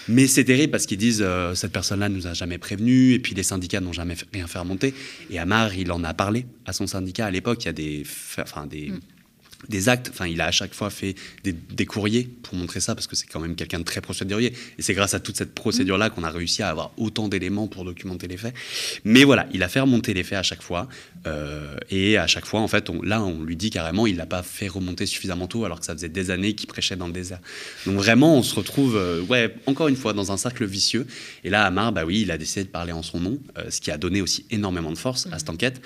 Mais 0.09 0.26
c'est 0.26 0.45
terrible 0.45 0.71
parce 0.71 0.87
qu'ils 0.87 0.99
disent 0.99 1.23
euh, 1.23 1.54
cette 1.54 1.73
personne-là 1.73 2.09
nous 2.09 2.26
a 2.26 2.35
jamais 2.35 2.59
prévenu, 2.59 3.12
et 3.12 3.18
puis 3.18 3.35
les 3.35 3.42
syndicats 3.42 3.80
n'ont 3.80 3.92
jamais 3.92 4.14
rien 4.33 4.47
fait 4.47 4.59
remonter. 4.59 4.95
Et 5.30 5.38
Amar, 5.38 5.75
il 5.75 5.90
en 5.92 6.04
a 6.04 6.14
parlé 6.14 6.47
à 6.64 6.73
son 6.73 6.87
syndicat 6.87 7.26
à 7.26 7.30
l'époque. 7.30 7.64
Il 7.64 7.66
y 7.66 7.71
a 7.71 7.73
des, 7.73 8.04
enfin, 8.38 8.66
des, 8.66 8.90
mm 8.90 9.00
des 9.68 9.88
actes. 9.88 10.11
Enfin, 10.12 10.26
il 10.26 10.40
a 10.40 10.46
à 10.46 10.50
chaque 10.50 10.75
fois 10.75 10.90
fait 10.90 11.14
des, 11.44 11.87
courriers 11.87 12.28
pour 12.42 12.54
montrer 12.54 12.80
ça, 12.80 12.94
parce 12.94 13.06
que 13.06 13.16
c'est 13.16 13.26
quand 13.26 13.40
même 13.40 13.54
quelqu'un 13.54 13.78
de 13.78 13.85
très 13.85 14.00
procédurier. 14.00 14.52
Et 14.78 14.82
c'est 14.82 14.94
grâce 14.94 15.14
à 15.14 15.20
toute 15.20 15.37
cette 15.37 15.54
procédure-là 15.54 16.11
qu'on 16.11 16.25
a 16.25 16.30
réussi 16.30 16.62
à 16.62 16.68
avoir 16.68 16.92
autant 16.96 17.28
d'éléments 17.28 17.68
pour 17.68 17.85
documenter 17.85 18.26
les 18.28 18.37
faits. 18.37 18.54
Mais 19.04 19.25
voilà, 19.25 19.46
il 19.52 19.62
a 19.62 19.68
fait 19.68 19.80
remonter 19.80 20.14
les 20.14 20.25
faits 20.25 20.38
à 20.38 20.42
chaque 20.42 20.62
fois. 20.62 20.88
Euh, 21.26 21.76
et 21.90 22.18
à 22.18 22.26
chaque 22.26 22.46
fois, 22.46 22.61
en 22.61 22.68
fait, 22.68 22.90
là, 23.02 23.23
on 23.23 23.42
lui 23.42 23.56
dit 23.56 23.70
carrément, 23.70 24.06
il 24.06 24.16
l'a 24.16 24.26
pas 24.26 24.42
fait 24.42 24.68
remonter 24.68 25.06
suffisamment 25.06 25.46
tôt, 25.46 25.64
alors 25.64 25.80
que 25.80 25.87
ça 25.87 25.94
faisait 25.94 26.08
des 26.08 26.30
années 26.30 26.54
qu'il 26.54 26.68
prêchait 26.68 26.96
dans 26.96 27.06
le 27.06 27.12
désert. 27.12 27.40
Donc 27.85 27.96
vraiment, 27.96 28.37
on 28.37 28.42
se 28.42 28.54
retrouve, 28.54 28.96
euh, 28.96 29.23
ouais, 29.23 29.54
encore 29.66 29.88
une 29.88 29.96
fois, 29.96 30.12
dans 30.12 30.32
un 30.32 30.37
cercle 30.37 30.64
vicieux. 30.64 31.06
Et 31.44 31.50
là, 31.50 31.64
Amar, 31.64 31.92
bah 31.92 32.04
oui, 32.04 32.23
il 32.23 32.30
a 32.30 32.38
décidé 32.38 32.64
de 32.64 32.68
parler 32.68 32.92
en 32.92 33.02
son 33.02 33.20
nom, 33.20 33.38
euh, 33.58 33.70
ce 33.70 33.80
qui 33.80 33.90
a 33.90 33.99
donné 33.99 34.20
aussi 34.20 34.46
énormément 34.50 34.92
de 34.92 34.99
force 34.99 35.28
à 35.32 35.38
cette 35.38 35.50
enquête. 35.50 35.80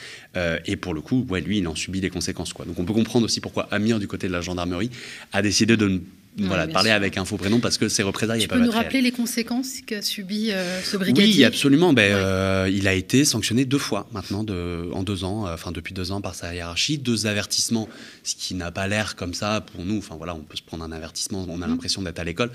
et 0.67 0.77
pour 0.77 0.95
le 0.95 1.01
coup, 1.01 1.27
ouais, 1.29 1.41
lui, 1.41 1.59
il 1.59 1.69
en 1.69 1.75
subit 1.75 2.01
les 2.01 2.11
conséquences. 2.11 2.53
Quoi. 2.53 2.65
Donc 2.65 2.79
on 2.79 2.85
peut 2.85 2.93
comprendre 2.93 3.25
aussi 3.25 3.41
pourquoi 3.41 3.69
Amir, 3.71 3.99
du 3.99 4.09
côté 4.09 4.27
de 4.27 4.33
la 4.33 4.41
gendarmerie, 4.41 4.91
a 5.33 5.43
décidé 5.43 5.77
de 5.77 5.89
ne 5.89 5.99
voilà, 6.39 6.67
de 6.67 6.73
parler 6.73 6.91
avec 6.91 7.19
un 7.19 7.25
faux 7.25 7.37
prénom 7.37 7.59
parce 7.59 7.77
que 7.77 7.89
ses 7.89 8.03
représailles. 8.03 8.41
Tu 8.41 8.49
peux 8.49 8.59
nous 8.59 8.71
rappeler 8.71 9.01
les 9.01 9.11
conséquences 9.11 9.81
qu'a 9.85 10.01
subi 10.01 10.51
euh, 10.51 10.81
ce 10.83 10.97
brigadier? 10.97 11.35
Oui, 11.35 11.45
absolument. 11.45 11.93
Ben, 11.93 12.13
euh, 12.13 12.71
il 12.73 12.87
a 12.87 12.95
été 12.95 13.25
sanctionné 13.25 13.65
deux 13.65 13.79
fois 13.79 14.09
maintenant, 14.13 14.45
de, 14.45 14.89
en 14.93 15.03
deux 15.03 15.25
ans, 15.25 15.47
euh, 15.47 15.55
enfin 15.55 15.73
depuis 15.73 15.93
deux 15.93 16.13
ans 16.13 16.21
par 16.21 16.35
sa 16.35 16.55
hiérarchie, 16.55 16.99
deux 16.99 17.27
avertissements, 17.27 17.89
ce 18.23 18.37
qui 18.37 18.55
n'a 18.55 18.71
pas 18.71 18.87
l'air 18.87 19.17
comme 19.17 19.35
ça 19.35 19.61
pour 19.61 19.85
nous. 19.85 19.99
Enfin 19.99 20.15
voilà, 20.17 20.35
on 20.35 20.41
peut 20.41 20.57
se 20.57 20.63
prendre 20.63 20.85
un 20.85 20.93
avertissement, 20.93 21.45
on 21.49 21.63
a 21.63 21.67
mm. 21.67 21.71
l'impression 21.71 22.03
d'être 22.03 22.19
à 22.19 22.25
l'école. 22.25 22.51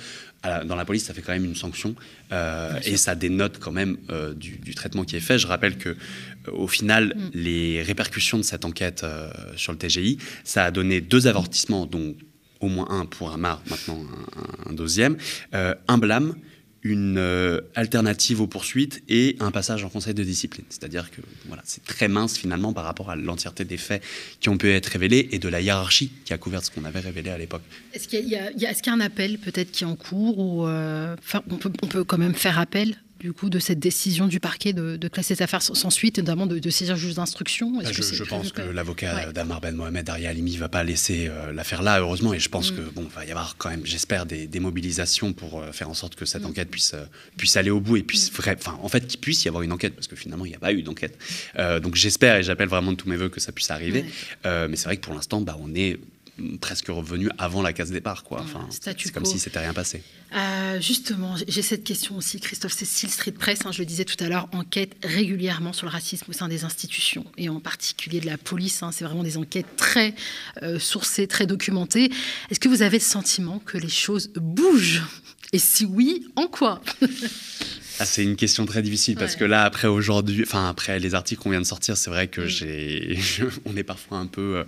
Dans 0.65 0.75
la 0.75 0.85
police, 0.85 1.05
ça 1.05 1.15
fait 1.15 1.23
quand 1.23 1.31
même 1.31 1.45
une 1.45 1.55
sanction 1.55 1.95
et 2.83 2.97
ça 2.97 3.15
dénote 3.15 3.57
quand 3.59 3.71
même 3.71 3.97
du, 4.35 4.75
traitement 4.75 5.03
qui 5.03 5.15
est 5.15 5.19
fait. 5.19 5.39
Je 5.39 5.47
rappelle 5.47 5.75
que 5.75 5.97
au 6.51 6.67
final, 6.67 7.15
mm. 7.15 7.29
les 7.33 7.81
répercussions 7.81 8.37
de 8.37 8.43
cette 8.43 8.63
enquête 8.63 9.03
sur 9.55 9.71
le 9.71 9.79
TGI, 9.79 10.19
ça 10.43 10.65
a 10.65 10.71
donné 10.71 11.01
deux 11.01 11.25
avertissements, 11.25 11.87
dont 11.87 12.15
au 12.59 12.67
moins 12.67 12.87
un 12.89 13.05
pour 13.05 13.31
Amar, 13.31 13.61
maintenant 13.69 13.99
un, 14.67 14.73
deuxième, 14.73 15.17
euh, 15.53 15.75
un 15.87 15.97
blâme, 15.97 16.35
une 16.85 17.17
euh, 17.17 17.61
alternative 17.73 18.41
aux 18.41 18.47
poursuites 18.47 19.01
et 19.09 19.35
un 19.39 19.49
passage 19.49 19.83
en 19.83 19.89
conseil 19.89 20.13
de 20.13 20.23
discipline. 20.23 20.65
C'est-à-dire 20.69 21.09
que 21.09 21.19
voilà, 21.47 21.63
c'est 21.65 21.83
très 21.83 22.07
mince 22.07 22.37
finalement 22.37 22.73
par 22.73 22.83
rapport 22.83 23.09
à 23.09 23.15
l'entièreté 23.15 23.65
des 23.65 23.77
faits 23.77 24.03
qui 24.39 24.49
ont 24.49 24.57
pu 24.57 24.69
être 24.69 24.85
révélés 24.85 25.27
et 25.31 25.39
de 25.39 25.49
la 25.49 25.61
hiérarchie 25.61 26.11
qui 26.25 26.33
a 26.33 26.37
couvert 26.37 26.63
ce 26.63 26.69
qu'on 26.69 26.85
avait 26.85 26.99
révélé 26.99 27.31
à 27.31 27.39
l'époque. 27.39 27.63
Est-ce 27.93 28.07
qu'il 28.07 28.27
y, 28.27 28.35
a 28.35 28.93
un 28.93 28.99
appel 28.99 29.39
peut-être 29.39 29.71
qui 29.71 29.83
est 29.83 29.87
en 29.87 29.95
cours 29.95 30.37
ou 30.37 30.67
euh, 30.67 31.15
on 31.49 31.87
peut 31.87 32.03
quand 32.03 32.19
même 32.19 32.35
faire 32.35 32.59
appel 32.59 32.95
du 33.19 33.31
coup, 33.31 33.49
de 33.49 33.59
cette 33.59 33.79
décision 33.79 34.27
du 34.27 34.39
parquet 34.39 34.73
de, 34.73 35.07
classer 35.07 35.35
cette 35.35 35.41
affaire 35.41 35.61
sans 35.61 35.89
suite, 35.89 36.17
notamment 36.17 36.45
de, 36.47 36.69
saisir 36.69 36.97
juge 36.97 37.15
d'instruction 37.15 37.71
bah, 37.71 37.91
Je, 37.91 38.23
pense 38.23 38.51
que 38.51 38.61
l'avocat 38.61 39.31
d'Amar 39.31 39.61
Ben 39.61 39.75
Mohamed, 39.75 40.05
Daria 40.05 40.29
Alimi, 40.29 40.53
ne 40.53 40.59
va 40.59 40.69
pas 40.69 40.83
laisser 40.83 41.27
euh, 41.29 41.53
l'affaire 41.53 41.81
là, 41.81 41.99
heureusement, 41.99 42.33
et 42.33 42.39
je 42.39 42.49
pense 42.49 42.71
mm. 42.71 42.75
que 42.75 42.81
bon, 42.81 43.07
va 43.15 43.25
y 43.25 43.31
avoir 43.31 43.55
quand 43.57 43.69
même, 43.69 43.85
j'espère, 43.85 44.25
des, 44.25 44.59
mobilisations 44.59 45.33
pour 45.33 45.61
euh, 45.61 45.71
faire 45.71 45.89
en 45.89 45.93
sorte 45.93 46.15
que 46.15 46.25
cette 46.25 46.43
mm. 46.43 46.47
enquête 46.47 46.69
puisse, 46.69 46.93
euh, 46.93 47.05
puisse 47.37 47.55
aller 47.57 47.69
au 47.69 47.79
bout 47.79 47.97
et 47.97 48.03
puisse, 48.03 48.31
mm. 48.31 48.55
enfin, 48.57 48.77
en 48.81 48.89
fait, 48.89 49.07
qu'il 49.07 49.19
puisse 49.19 49.45
y 49.45 49.47
avoir 49.47 49.63
une 49.63 49.71
enquête, 49.71 49.95
parce 49.95 50.07
que 50.07 50.15
finalement, 50.15 50.45
il 50.45 50.49
n'y 50.49 50.55
a 50.55 50.59
pas 50.59 50.73
eu 50.73 50.81
d'enquête. 50.81 51.17
donc 51.81 51.95
j'espère 51.95 52.35
et 52.37 52.43
j'appelle 52.43 52.69
vraiment 52.69 52.91
de 52.91 52.97
tous 52.97 53.09
mes 53.09 53.15
voeux 53.15 53.29
que 53.29 53.39
ça 53.39 53.51
puisse 53.51 53.71
arriver. 53.71 54.05
mais 54.43 54.75
c'est 54.75 54.85
vrai 54.85 54.97
que 54.97 55.01
pour 55.01 55.13
l'instant, 55.13 55.41
bah, 55.41 55.57
on 55.59 55.73
est 55.73 55.99
presque 56.59 56.87
revenu 56.87 57.29
avant 57.37 57.61
la 57.61 57.73
case 57.73 57.91
départ. 57.91 58.23
Quoi. 58.23 58.41
Enfin, 58.41 58.67
c'est 58.69 59.11
comme 59.11 59.25
si 59.25 59.39
c'était 59.39 59.59
rien 59.59 59.73
passé. 59.73 60.03
Euh, 60.35 60.81
justement, 60.81 61.35
j'ai 61.47 61.61
cette 61.61 61.83
question 61.83 62.17
aussi, 62.17 62.39
Christophe 62.39 62.73
Cécile, 62.73 63.09
Street 63.09 63.31
Press, 63.31 63.59
hein, 63.65 63.71
je 63.71 63.79
le 63.79 63.85
disais 63.85 64.05
tout 64.05 64.21
à 64.23 64.27
l'heure, 64.27 64.49
enquête 64.51 64.95
régulièrement 65.03 65.71
sur 65.71 65.85
le 65.85 65.91
racisme 65.91 66.25
au 66.29 66.33
sein 66.33 66.47
des 66.47 66.65
institutions, 66.65 67.25
et 67.37 67.47
en 67.47 67.59
particulier 67.59 68.19
de 68.19 68.25
la 68.25 68.37
police. 68.37 68.83
Hein. 68.83 68.91
c'est 68.91 69.05
vraiment 69.05 69.23
des 69.23 69.37
enquêtes 69.37 69.75
très 69.77 70.13
euh, 70.63 70.79
sourcées, 70.79 71.27
très 71.27 71.45
documentées. 71.45 72.11
Est-ce 72.49 72.59
que 72.59 72.69
vous 72.69 72.81
avez 72.81 72.97
le 72.97 73.03
sentiment 73.03 73.59
que 73.59 73.77
les 73.77 73.89
choses 73.89 74.29
bougent? 74.35 75.03
Et 75.53 75.59
si 75.59 75.85
oui, 75.85 76.27
en 76.35 76.47
quoi? 76.47 76.81
Ah, 77.99 78.05
c'est 78.05 78.23
une 78.23 78.35
question 78.35 78.65
très 78.65 78.81
difficile 78.81 79.15
parce 79.15 79.35
que 79.35 79.45
là, 79.45 79.63
après 79.63 79.87
aujourd'hui, 79.87 80.43
enfin 80.45 80.67
après 80.67 80.99
les 80.99 81.15
articles 81.15 81.41
qu'on 81.41 81.51
vient 81.51 81.61
de 81.61 81.65
sortir, 81.65 81.95
c'est 81.95 82.09
vrai 82.09 82.27
que 82.27 82.45
j'ai, 82.45 83.17
on 83.65 83.77
est 83.77 83.83
parfois 83.83 84.17
un 84.17 84.25
peu 84.25 84.57
euh, 84.57 84.63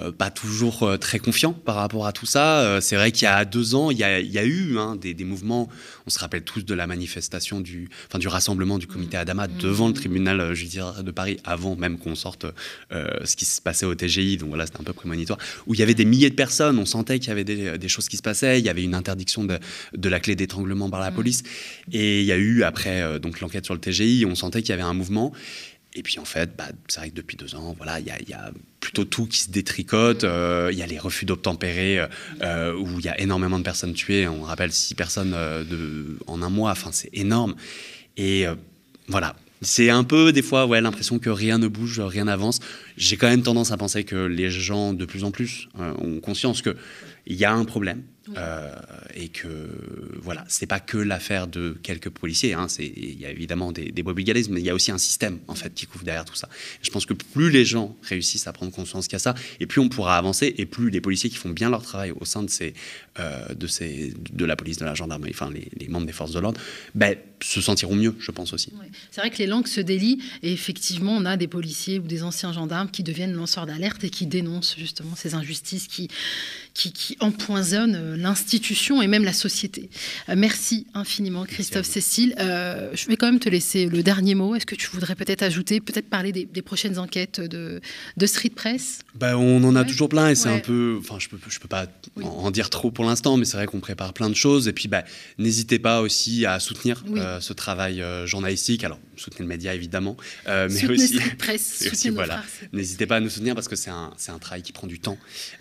euh, 0.00 0.12
pas 0.12 0.30
toujours 0.30 0.82
euh, 0.82 0.96
très 0.96 1.20
confiant 1.20 1.52
par 1.52 1.76
rapport 1.76 2.06
à 2.06 2.12
tout 2.12 2.26
ça. 2.26 2.80
c'est 2.80 2.96
vrai 2.96 3.12
qu'il 3.12 3.26
y 3.26 3.28
a 3.28 3.44
deux 3.44 3.74
ans, 3.74 3.90
il 3.90 3.98
y 3.98 4.04
a, 4.04 4.18
il 4.18 4.30
y 4.30 4.38
a 4.38 4.44
eu 4.44 4.78
hein, 4.78 4.96
des, 4.96 5.14
des, 5.14 5.24
mouvements. 5.24 5.68
On 6.06 6.10
se 6.10 6.18
rappelle 6.18 6.42
tous 6.42 6.64
de 6.64 6.74
la 6.74 6.86
manifestation 6.86 7.60
du, 7.60 7.88
enfin 8.08 8.18
du 8.18 8.28
rassemblement 8.28 8.78
du 8.78 8.86
comité 8.86 9.16
Adama 9.16 9.48
mm. 9.48 9.58
devant 9.58 9.88
le 9.88 9.94
tribunal 9.94 10.54
judiciaire 10.54 11.02
de 11.02 11.10
Paris, 11.10 11.38
avant 11.44 11.76
même 11.76 11.98
qu'on 11.98 12.14
sorte 12.14 12.46
ce 12.90 13.36
qui 13.36 13.44
se 13.44 13.60
passait 13.60 13.86
au 13.86 13.94
TGI. 13.94 14.36
Donc 14.36 14.50
voilà, 14.50 14.66
c'était 14.66 14.80
un 14.80 14.84
peu 14.84 14.92
prémonitoire. 14.92 15.38
Où 15.66 15.74
il 15.74 15.80
y 15.80 15.82
avait 15.82 15.94
des 15.94 16.04
milliers 16.04 16.30
de 16.30 16.34
personnes. 16.34 16.78
On 16.78 16.86
sentait 16.86 17.18
qu'il 17.18 17.28
y 17.28 17.32
avait 17.32 17.44
des, 17.44 17.78
des, 17.78 17.88
choses 17.88 18.08
qui 18.08 18.16
se 18.16 18.22
passaient. 18.22 18.58
Il 18.58 18.64
y 18.64 18.68
avait 18.68 18.82
une 18.82 18.94
interdiction 18.94 19.44
de, 19.44 19.58
de 19.96 20.08
la 20.08 20.20
clé 20.20 20.36
d'étranglement 20.36 20.90
par 20.90 21.00
la 21.00 21.10
mm. 21.10 21.14
police. 21.14 21.42
Et 21.92 22.20
il 22.20 22.26
y 22.26 22.32
a 22.32 22.36
eu 22.36 22.62
après 22.62 23.02
euh, 23.02 23.18
donc 23.18 23.40
l'enquête 23.40 23.64
sur 23.64 23.74
le 23.74 23.80
TGI, 23.80 24.26
on 24.26 24.34
sentait 24.34 24.62
qu'il 24.62 24.70
y 24.70 24.72
avait 24.72 24.82
un 24.82 24.94
mouvement. 24.94 25.32
Et 25.94 26.02
puis 26.02 26.18
en 26.18 26.24
fait, 26.24 26.56
bah, 26.56 26.68
c'est 26.88 27.00
vrai 27.00 27.10
que 27.10 27.14
depuis 27.14 27.36
deux 27.36 27.54
ans, 27.54 27.74
voilà, 27.76 28.00
il 28.00 28.06
y, 28.06 28.32
a, 28.32 28.50
plutôt 28.80 29.04
tout 29.04 29.26
qui 29.26 29.38
se 29.38 29.50
détricote. 29.50 30.24
Euh, 30.24 30.70
il 30.72 30.78
y 30.78 30.82
a 30.82 30.86
les 30.86 30.98
refus 30.98 31.24
d'obtempérer 31.24 32.04
euh, 32.42 32.74
où 32.74 32.98
il 32.98 33.04
y 33.04 33.08
a 33.08 33.20
énormément 33.20 33.58
de 33.58 33.64
personnes 33.64 33.94
tuées. 33.94 34.26
On 34.26 34.42
rappelle 34.42 34.72
six 34.72 34.94
personnes 34.94 35.36
en 36.26 36.42
un 36.42 36.50
mois. 36.50 36.72
Enfin, 36.72 36.90
c'est 36.92 37.10
énorme. 37.12 37.54
Et 38.16 38.44
voilà, 39.08 39.36
c'est 39.62 39.90
un 39.90 40.04
peu 40.04 40.32
des 40.32 40.42
fois 40.42 40.66
ouais, 40.66 40.80
l'impression 40.80 41.18
que 41.18 41.30
rien 41.30 41.58
ne 41.58 41.68
bouge, 41.68 42.00
rien 42.00 42.24
n'avance. 42.24 42.60
J'ai 42.96 43.16
quand 43.16 43.28
même 43.28 43.42
tendance 43.42 43.70
à 43.70 43.76
penser 43.76 44.04
que 44.04 44.16
les 44.16 44.50
gens 44.50 44.92
de 44.92 45.04
plus 45.04 45.24
en 45.24 45.30
plus 45.30 45.68
ont 45.78 46.20
conscience 46.20 46.60
qu'il 46.60 46.74
y 47.26 47.44
a 47.44 47.52
un 47.52 47.64
problème 47.64 48.02
euh, 48.36 48.74
et 49.14 49.28
que 49.28 49.48
voilà, 50.22 50.44
c'est 50.48 50.66
pas 50.66 50.80
que 50.80 50.96
l'affaire 50.96 51.46
de 51.46 51.76
quelques 51.82 52.08
policiers. 52.08 52.54
Hein, 52.54 52.68
c'est 52.68 52.86
il 52.86 53.20
y 53.20 53.26
a 53.26 53.30
évidemment 53.30 53.72
des, 53.72 53.90
des 53.92 54.02
mais 54.02 54.60
il 54.60 54.64
y 54.64 54.70
a 54.70 54.74
aussi 54.74 54.90
un 54.90 54.98
système 54.98 55.38
en 55.48 55.54
fait 55.54 55.74
qui 55.74 55.86
couvre 55.86 56.04
derrière 56.04 56.24
tout 56.24 56.34
ça. 56.34 56.48
je 56.82 56.90
pense 56.90 57.06
que 57.06 57.12
plus 57.14 57.50
les 57.50 57.64
gens 57.64 57.96
réussissent 58.02 58.46
à 58.46 58.52
prendre 58.52 58.72
conscience 58.72 59.06
qu'il 59.06 59.14
y 59.14 59.16
a 59.16 59.20
ça, 59.20 59.34
et 59.60 59.66
plus 59.66 59.80
on 59.80 59.88
pourra 59.88 60.16
avancer, 60.16 60.54
et 60.56 60.66
plus 60.66 60.90
les 60.90 61.00
policiers 61.00 61.30
qui 61.30 61.36
font 61.36 61.50
bien 61.50 61.70
leur 61.70 61.82
travail 61.82 62.12
au 62.12 62.24
sein 62.24 62.42
de 62.42 62.50
ces, 62.50 62.74
euh, 63.18 63.54
de 63.54 63.66
ces, 63.66 64.14
de 64.32 64.44
la 64.44 64.56
police, 64.56 64.78
de 64.78 64.84
la 64.84 64.94
gendarmerie, 64.94 65.32
enfin 65.34 65.50
les, 65.50 65.88
membres 65.88 66.06
des 66.06 66.12
forces 66.12 66.32
de 66.32 66.40
l'ordre, 66.40 66.60
ben, 66.94 67.16
se 67.42 67.60
sentiront 67.60 67.94
mieux, 67.94 68.14
je 68.18 68.30
pense 68.30 68.52
aussi. 68.52 68.72
C'est 69.10 69.20
vrai 69.20 69.30
que 69.30 69.38
les 69.38 69.46
langues 69.46 69.66
se 69.66 69.80
délient, 69.80 70.18
et 70.42 70.52
effectivement, 70.52 71.12
on 71.12 71.24
a 71.24 71.36
des 71.36 71.48
policiers 71.48 71.98
ou 71.98 72.02
des 72.02 72.22
anciens 72.22 72.52
gendarmes 72.52 72.90
qui 72.90 73.02
deviennent 73.02 73.34
lanceurs 73.34 73.66
d'alerte 73.66 74.02
et 74.04 74.10
qui 74.10 74.26
dénoncent 74.26 74.76
justement 74.78 75.14
ces 75.14 75.34
injustices 75.34 75.86
qui, 75.86 76.08
qui, 76.72 76.92
qui 76.92 77.16
empoisonnent 77.20 77.94
euh, 77.94 78.13
l'institution 78.16 79.02
et 79.02 79.06
même 79.06 79.24
la 79.24 79.32
société. 79.32 79.90
Euh, 80.28 80.34
merci 80.36 80.86
infiniment, 80.94 81.44
Christophe 81.44 81.86
Cécile. 81.86 82.34
Euh, 82.38 82.90
je 82.94 83.06
vais 83.06 83.16
quand 83.16 83.26
même 83.26 83.40
te 83.40 83.48
laisser 83.48 83.86
le 83.86 84.02
dernier 84.02 84.34
mot. 84.34 84.54
Est-ce 84.54 84.66
que 84.66 84.74
tu 84.74 84.88
voudrais 84.88 85.14
peut-être 85.14 85.42
ajouter, 85.42 85.80
peut-être 85.80 86.08
parler 86.08 86.32
des, 86.32 86.62
prochaines 86.62 86.98
enquêtes 86.98 87.40
de, 87.40 87.80
de 88.16 88.26
Street 88.26 88.50
Press? 88.54 89.00
Bah, 89.14 89.36
On 89.38 89.62
en 89.64 89.76
a 89.76 89.84
toujours 89.84 90.08
plein 90.08 90.30
et 90.30 90.34
c'est 90.34 90.48
un 90.48 90.58
peu. 90.58 90.96
Enfin, 91.00 91.18
je 91.18 91.28
ne 91.32 91.38
peux, 91.38 91.50
je 91.50 91.60
peux 91.60 91.68
pas 91.68 91.86
en 92.22 92.50
dire 92.50 92.70
trop 92.70 92.90
pour 92.90 93.04
l'instant, 93.04 93.36
mais 93.36 93.44
c'est 93.44 93.56
vrai 93.56 93.66
qu'on 93.66 93.80
prépare 93.80 94.12
plein 94.12 94.30
de 94.30 94.34
choses. 94.34 94.68
Et 94.68 94.72
puis, 94.72 94.88
bah, 94.88 95.04
n'hésitez 95.38 95.78
pas 95.78 96.00
aussi 96.00 96.46
à 96.46 96.60
soutenir 96.60 97.04
euh, 97.16 97.40
ce 97.40 97.52
travail 97.52 98.02
journalistique. 98.24 98.84
Alors, 98.84 98.98
soutenez 99.16 99.40
le 99.40 99.48
média 99.48 99.74
évidemment, 99.74 100.16
mais 100.46 100.90
aussi. 100.90 101.18
Street 101.18 101.36
Press, 101.38 101.88
aussi 101.92 102.10
voilà. 102.10 102.42
N'hésitez 102.72 103.06
pas 103.06 103.16
à 103.16 103.20
nous 103.20 103.30
soutenir 103.30 103.54
parce 103.54 103.68
que 103.68 103.76
c'est 103.76 103.90
un, 103.90 104.12
un, 104.28 104.38
travail 104.38 104.62
qui 104.62 104.72
prend 104.72 104.86
du 104.86 104.98
temps 104.98 105.18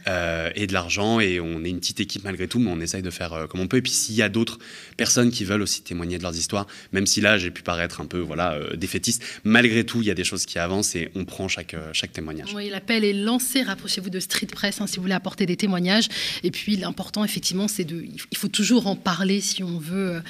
et 0.08 0.68
de 0.68 0.74
l'argent 0.74 1.20
et 1.20 1.40
on 1.40 1.64
est 1.64 1.70
une 1.70 1.80
petite 1.80 2.00
équipe 2.00 2.24
malgré 2.24 2.43
tout, 2.48 2.60
mais 2.60 2.70
on 2.72 2.80
essaye 2.80 3.02
de 3.02 3.10
faire 3.10 3.34
euh, 3.34 3.48
comme 3.48 3.62
on 3.62 3.68
peut. 3.68 3.78
Et 3.78 3.82
puis 3.82 3.92
s'il 3.92 4.16
y 4.16 4.22
a 4.22 4.30
d'autres 4.30 4.60
personnes 4.98 5.32
qui 5.32 5.46
veulent 5.46 5.62
aussi 5.62 5.82
témoigner 5.82 6.18
de 6.18 6.24
leurs 6.24 6.36
histoires, 6.36 6.68
même 6.92 7.06
si 7.06 7.22
là 7.22 7.38
j'ai 7.38 7.52
pu 7.52 7.62
paraître 7.62 8.02
un 8.02 8.06
peu 8.06 8.20
voilà 8.20 8.54
euh, 8.54 8.76
défaitiste, 8.76 9.24
malgré 9.44 9.86
tout 9.86 10.02
il 10.02 10.08
y 10.08 10.12
a 10.12 10.14
des 10.14 10.24
choses 10.24 10.46
qui 10.46 10.60
avancent 10.60 10.96
et 10.96 11.10
on 11.16 11.26
prend 11.26 11.48
chaque, 11.48 11.74
euh, 11.74 11.90
chaque 11.94 12.14
témoignage. 12.14 12.54
Oui, 12.54 12.70
l'appel 12.70 13.04
est 13.04 13.14
lancé, 13.14 13.62
rapprochez-vous 13.62 14.10
de 14.10 14.20
Street 14.20 14.48
Press 14.48 14.82
hein, 14.82 14.88
si 14.88 14.98
vous 14.98 15.04
voulez 15.04 15.14
apporter 15.14 15.46
des 15.46 15.58
témoignages. 15.58 16.08
Et 16.44 16.52
puis 16.52 16.76
l'important 16.76 17.24
effectivement 17.24 17.68
c'est 17.68 17.86
de, 17.86 18.04
il 18.32 18.38
faut 18.38 18.48
toujours 18.48 18.88
en 18.88 18.96
parler 18.96 19.42
si 19.42 19.64
on 19.64 19.78
veut 19.78 20.22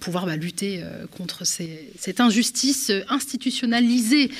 pouvoir 0.00 0.26
bah, 0.26 0.36
lutter 0.36 0.82
contre 1.16 1.44
cette 1.44 2.20
injustice 2.20 2.92
institutionnalisée. 3.08 4.30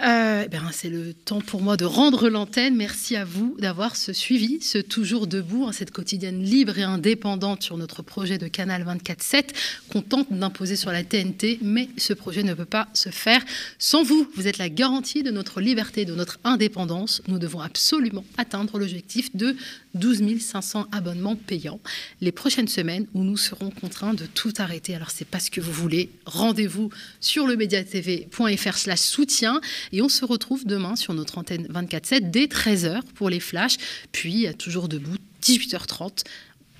Eh 0.00 0.48
ben, 0.48 0.70
c'est 0.72 0.90
le 0.90 1.14
temps 1.14 1.40
pour 1.40 1.62
moi 1.62 1.76
de 1.76 1.84
rendre 1.84 2.28
l'antenne. 2.28 2.76
Merci 2.76 3.16
à 3.16 3.24
vous 3.24 3.56
d'avoir 3.58 3.96
ce 3.96 4.12
suivi, 4.12 4.60
ce 4.60 4.78
toujours 4.78 5.26
debout, 5.26 5.64
hein, 5.66 5.72
cette 5.72 5.90
quotidienne 5.90 6.33
libre 6.42 6.78
et 6.78 6.82
indépendante 6.82 7.62
sur 7.62 7.76
notre 7.76 8.02
projet 8.02 8.38
de 8.38 8.48
Canal 8.48 8.84
24-7 8.84 9.48
qu'on 9.90 10.02
tente 10.02 10.32
d'imposer 10.32 10.76
sur 10.76 10.90
la 10.90 11.04
TNT, 11.04 11.58
mais 11.62 11.88
ce 11.96 12.12
projet 12.12 12.42
ne 12.42 12.54
peut 12.54 12.64
pas 12.64 12.88
se 12.94 13.10
faire 13.10 13.42
sans 13.78 14.02
vous. 14.02 14.28
Vous 14.34 14.46
êtes 14.46 14.58
la 14.58 14.68
garantie 14.68 15.22
de 15.22 15.30
notre 15.30 15.60
liberté, 15.60 16.04
de 16.04 16.14
notre 16.14 16.38
indépendance. 16.44 17.22
Nous 17.28 17.38
devons 17.38 17.60
absolument 17.60 18.24
atteindre 18.36 18.78
l'objectif 18.78 19.34
de 19.36 19.56
12 19.94 20.40
500 20.40 20.86
abonnements 20.92 21.36
payants 21.36 21.80
les 22.20 22.32
prochaines 22.32 22.68
semaines 22.68 23.06
où 23.14 23.22
nous 23.22 23.36
serons 23.36 23.70
contraints 23.70 24.14
de 24.14 24.26
tout 24.26 24.52
arrêter. 24.58 24.94
Alors 24.94 25.10
c'est 25.10 25.26
pas 25.26 25.40
ce 25.40 25.50
que 25.50 25.60
vous 25.60 25.72
voulez. 25.72 26.10
Rendez-vous 26.26 26.90
sur 27.20 27.46
le 27.46 27.56
mediatv.fr 27.56 28.76
slash 28.76 29.00
soutien 29.00 29.60
et 29.92 30.02
on 30.02 30.08
se 30.08 30.24
retrouve 30.24 30.64
demain 30.64 30.96
sur 30.96 31.14
notre 31.14 31.38
antenne 31.38 31.66
24-7 31.66 32.30
dès 32.30 32.46
13h 32.46 33.02
pour 33.14 33.30
les 33.30 33.40
flashs, 33.40 33.76
puis 34.12 34.46
toujours 34.58 34.88
debout 34.88 35.16
18h30. 35.44 36.24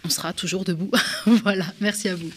On 0.05 0.11
sera 0.11 0.33
toujours 0.33 0.65
debout. 0.65 0.91
voilà, 1.27 1.67
merci 1.81 2.09
à 2.09 2.15
vous. 2.15 2.31